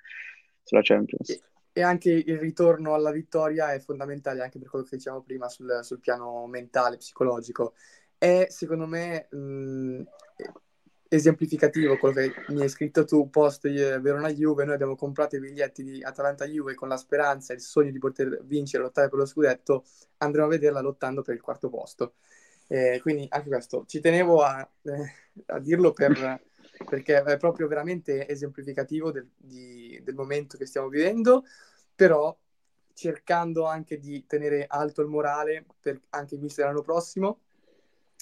sulla 0.63 0.83
Champions. 0.83 1.31
E, 1.31 1.41
e, 1.77 1.83
anche 1.83 2.11
il 2.11 2.39
ritorno 2.39 2.95
alla 2.95 3.11
vittoria 3.11 3.75
è 3.75 3.81
fondamentale 3.81 4.43
anche 4.43 4.59
per 4.59 4.71
quello 4.71 4.87
che 4.87 4.97
dicevamo 4.97 5.23
prima 5.23 5.47
sul, 5.51 5.81
sul 5.83 6.01
piano 6.01 6.47
mentale, 6.47 6.97
psicologico. 6.97 7.75
È, 8.17 8.47
secondo 8.49 8.87
me, 8.87 9.29
mh, 9.31 10.03
esemplificativo 11.09 11.99
quello 11.99 12.15
che 12.15 12.33
mi 12.49 12.63
hai 12.63 12.71
scritto 12.71 13.05
tu 13.05 13.29
post 13.29 13.67
eh, 13.67 14.01
Verona 14.01 14.33
Juve. 14.33 14.65
Noi 14.65 14.73
abbiamo 14.73 14.97
comprato 14.97 15.37
i 15.37 15.41
biglietti 15.41 15.85
di 15.85 16.03
Atalanta 16.03 16.47
Juve 16.47 16.75
con 16.75 16.89
la 16.89 16.97
speranza 16.97 17.53
e 17.53 17.57
il 17.57 17.63
sogno 17.63 17.91
di 17.91 17.99
poter 17.99 18.41
vincere 18.45 18.83
lottare 18.83 19.11
per 19.11 19.19
lo 19.19 19.27
scudetto. 19.27 19.85
Andremo 20.19 20.47
a 20.47 20.51
vederla 20.51 20.81
lottando 20.81 21.21
per 21.21 21.35
il 21.35 21.43
quarto 21.43 21.69
posto. 21.69 22.15
Eh, 22.69 23.01
quindi 23.03 23.27
anche 23.29 23.49
questo 23.49 23.85
ci 23.87 24.01
tenevo 24.01 24.43
a, 24.43 24.67
eh, 24.83 25.13
a 25.47 25.59
dirlo 25.61 25.93
per, 25.93 26.41
perché 26.85 27.23
è 27.23 27.37
proprio 27.37 27.69
veramente 27.69 28.29
esemplificativo 28.29 29.11
del, 29.11 29.29
di, 29.37 30.01
del 30.03 30.15
momento 30.15 30.57
che 30.57 30.67
stiamo 30.67 30.89
vivendo 30.89 31.45
però 31.95 32.37
cercando 32.93 33.65
anche 33.67 33.99
di 33.99 34.27
tenere 34.27 34.67
alto 34.69 35.03
il 35.03 35.09
morale 35.09 35.65
per, 35.81 36.01
anche 36.11 36.35
in 36.35 36.41
vista 36.41 36.63
dell'anno 36.63 36.83
prossimo 36.83 37.41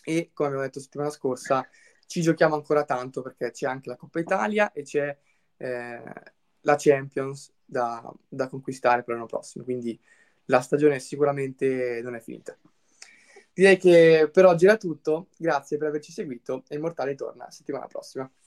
e 0.03 0.31
come 0.33 0.49
abbiamo 0.49 0.67
detto 0.67 0.81
settimana 0.81 1.11
scorsa 1.11 1.67
ci 2.07 2.21
giochiamo 2.21 2.55
ancora 2.55 2.85
tanto 2.85 3.23
perché 3.23 3.51
c'è 3.51 3.67
anche 3.67 3.89
la 3.89 3.97
Coppa 3.97 4.21
Italia 4.21 4.73
e 4.73 4.83
c'è 4.83 5.17
eh, 5.57 6.03
la 6.61 6.77
Champions 6.77 7.53
da, 7.65 8.13
da, 8.29 8.49
conquistare 8.49 9.03
per 9.03 9.15
l'anno 9.15 9.27
prossimo, 9.27 9.65
quindi 9.65 9.99
la 10.47 10.61
stagione 10.61 10.99
sicuramente 10.99 12.01
non 12.03 12.15
è 12.15 12.21
finita. 12.21 12.57
Direi 13.53 13.79
che 13.79 14.29
per 14.33 14.45
oggi 14.47 14.67
era 14.67 14.77
tutto, 14.77 15.29
grazie 15.37 15.79
per 15.79 15.89
averci 15.89 16.13
seguito 16.13 16.65
e 16.69 16.77
Immortale 16.77 17.15
torna 17.15 17.51
settimana 17.51 17.87
prossima. 17.87 18.31